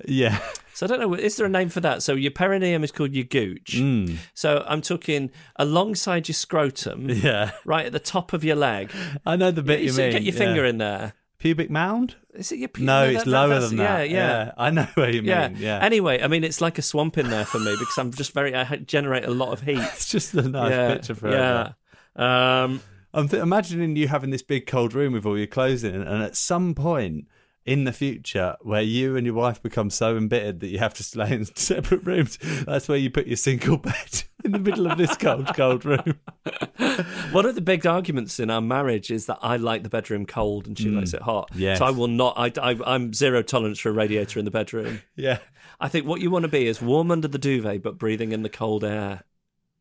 [0.07, 0.39] Yeah.
[0.73, 1.13] So I don't know.
[1.13, 2.01] Is there a name for that?
[2.03, 3.73] So your perineum is called your gooch.
[3.75, 4.17] Mm.
[4.33, 8.91] So I'm talking alongside your scrotum, Yeah, right at the top of your leg.
[9.25, 10.11] I know the bit you, so mean.
[10.13, 10.39] get your yeah.
[10.39, 11.13] finger in there.
[11.37, 12.15] Pubic mound?
[12.33, 12.67] Is it your?
[12.69, 14.09] pu- No, that- it's that- lower than that.
[14.09, 14.51] Yeah, yeah.
[14.57, 15.55] I know what you mean.
[15.57, 18.33] Yeah, Anyway, I mean, it's like a swamp in there for me because I'm just
[18.33, 18.53] very.
[18.55, 19.77] I generate a lot of heat.
[19.93, 21.71] it's just a nice yeah, picture for yeah.
[22.15, 22.81] Um,
[23.13, 26.21] I'm th- imagining you having this big cold room with all your clothes in, and
[26.23, 27.27] at some point
[27.69, 31.03] in the future, where you and your wife become so embittered that you have to
[31.03, 34.97] stay in separate rooms, that's where you put your single bed in the middle of
[34.97, 36.19] this cold, cold room.
[37.31, 40.67] one of the big arguments in our marriage is that I like the bedroom cold
[40.67, 41.51] and she likes it hot.
[41.51, 41.59] Mm.
[41.59, 41.77] Yes.
[41.79, 42.33] So I will not.
[42.37, 45.01] I, I, I'm zero tolerance for a radiator in the bedroom.
[45.15, 45.39] Yeah,
[45.79, 48.41] I think what you want to be is warm under the duvet but breathing in
[48.43, 49.23] the cold air.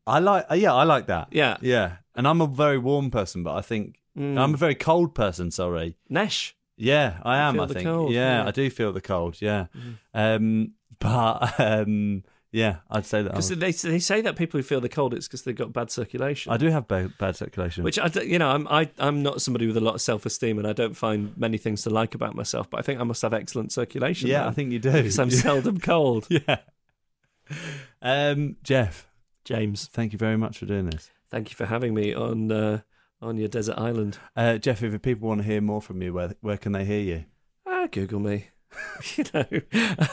[0.07, 0.45] I like.
[0.49, 1.27] uh, Yeah, I like that.
[1.31, 1.57] Yeah.
[1.61, 1.97] yeah.
[2.15, 4.37] And I'm a very warm person, but I think Mm.
[4.37, 5.49] I'm a very cold person.
[5.51, 5.95] Sorry.
[6.09, 6.55] Nesh.
[6.79, 7.59] Yeah, I am.
[7.59, 7.85] I think.
[7.85, 8.39] cold, yeah, yeah.
[8.39, 8.47] Mm-hmm.
[8.47, 9.41] I do feel the cold.
[9.41, 9.67] Yeah,
[10.13, 13.31] um, but um, yeah, I'd say that.
[13.31, 15.91] Because they, they say that people who feel the cold, it's because they've got bad
[15.91, 16.51] circulation.
[16.51, 17.83] I do have bad, bad circulation.
[17.83, 20.57] Which I, you know, I'm I, I'm not somebody with a lot of self esteem,
[20.57, 22.69] and I don't find many things to like about myself.
[22.69, 24.29] But I think I must have excellent circulation.
[24.29, 24.91] yeah, then, I think you do.
[24.91, 26.27] because I'm seldom cold.
[26.29, 26.59] yeah.
[28.01, 29.07] Um, Geoff,
[29.43, 31.11] James, thank you very much for doing this.
[31.29, 32.81] thank you for having me on uh,
[33.21, 34.17] on your desert island.
[34.35, 37.01] Uh, Geoff, if people want to hear more from you, where where can they hear
[37.01, 37.25] you?
[37.67, 38.47] Ah, Google me.
[39.15, 39.45] you know,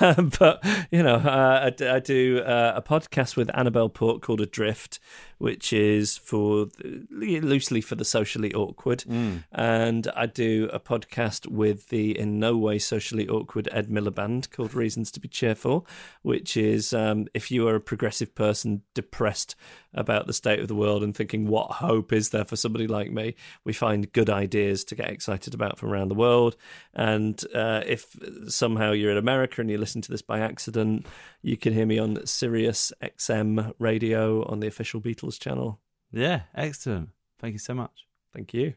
[0.01, 4.41] um, but you know, uh, I, I do uh, a podcast with Annabel Port called
[4.41, 4.99] Adrift,
[5.39, 6.67] which is for
[7.11, 9.05] loosely for the socially awkward,
[9.53, 14.75] and I do a podcast with the in no way socially awkward Ed Miliband called
[14.75, 15.87] Reasons to Be Cheerful,
[16.23, 19.57] which is um, if you are a progressive person depressed
[19.93, 23.11] about the state of the world and thinking what hope is there for somebody like
[23.11, 23.35] me,
[23.65, 26.57] we find good ideas to get excited about from around the world,
[26.95, 28.17] and uh, if
[28.49, 31.07] somehow you're in America and you listen to this by accident,
[31.43, 35.81] you can hear me on Sirius XM radio on the official Beatles channel.
[36.13, 37.11] Yeah, excellent.
[37.39, 38.07] Thank you so much.
[38.33, 38.75] Thank you.